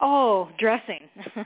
[0.00, 1.08] Oh, dressing.
[1.36, 1.42] oh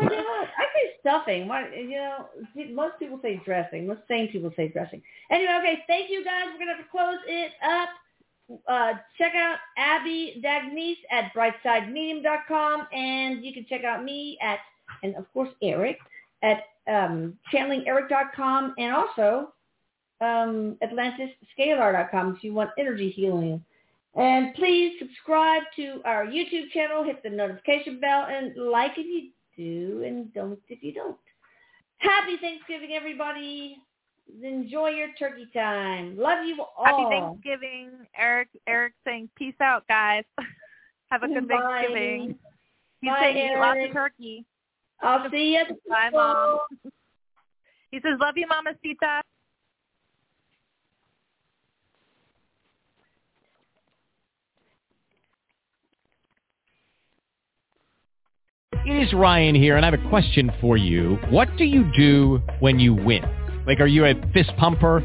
[0.00, 1.46] my god, I say stuffing.
[1.46, 2.26] Why, you know,
[2.72, 3.86] most people say dressing.
[3.86, 5.02] Most sane people say dressing.
[5.30, 6.46] Anyway, okay, thank you guys.
[6.52, 7.88] We're gonna have to close it up.
[8.66, 14.58] Uh, check out Abbie D'Agnese at brightsidemedium.com, and you can check out me at,
[15.02, 15.98] and of course Erik
[16.42, 19.52] at um, channelingerik.com, and also
[20.20, 23.62] um, AtlantisScalar.com if you want energy healing.
[24.14, 29.30] And please subscribe to our YouTube channel, hit the notification bell, and like if you
[29.56, 31.16] do, and don't if you don't.
[31.98, 33.78] Happy Thanksgiving, everybody.
[34.42, 36.16] Enjoy your turkey time.
[36.16, 36.84] Love you all.
[36.84, 38.48] Happy Thanksgiving, Erik.
[38.66, 40.24] Erik saying peace out, guys.
[41.10, 41.56] Have a good Bye.
[41.58, 42.38] Thanksgiving.
[43.00, 43.90] He's Bye, saying eat lots Erik.
[43.90, 44.44] of turkey.
[45.02, 45.76] I'll see you.
[45.88, 46.60] Bye, Mom.
[47.90, 49.20] He says, love you, Mamacita.
[58.84, 61.16] It is Ryan here, and I have a question for you.
[61.30, 63.22] What do you do when you win?
[63.66, 65.04] Like, are you a fist pumper,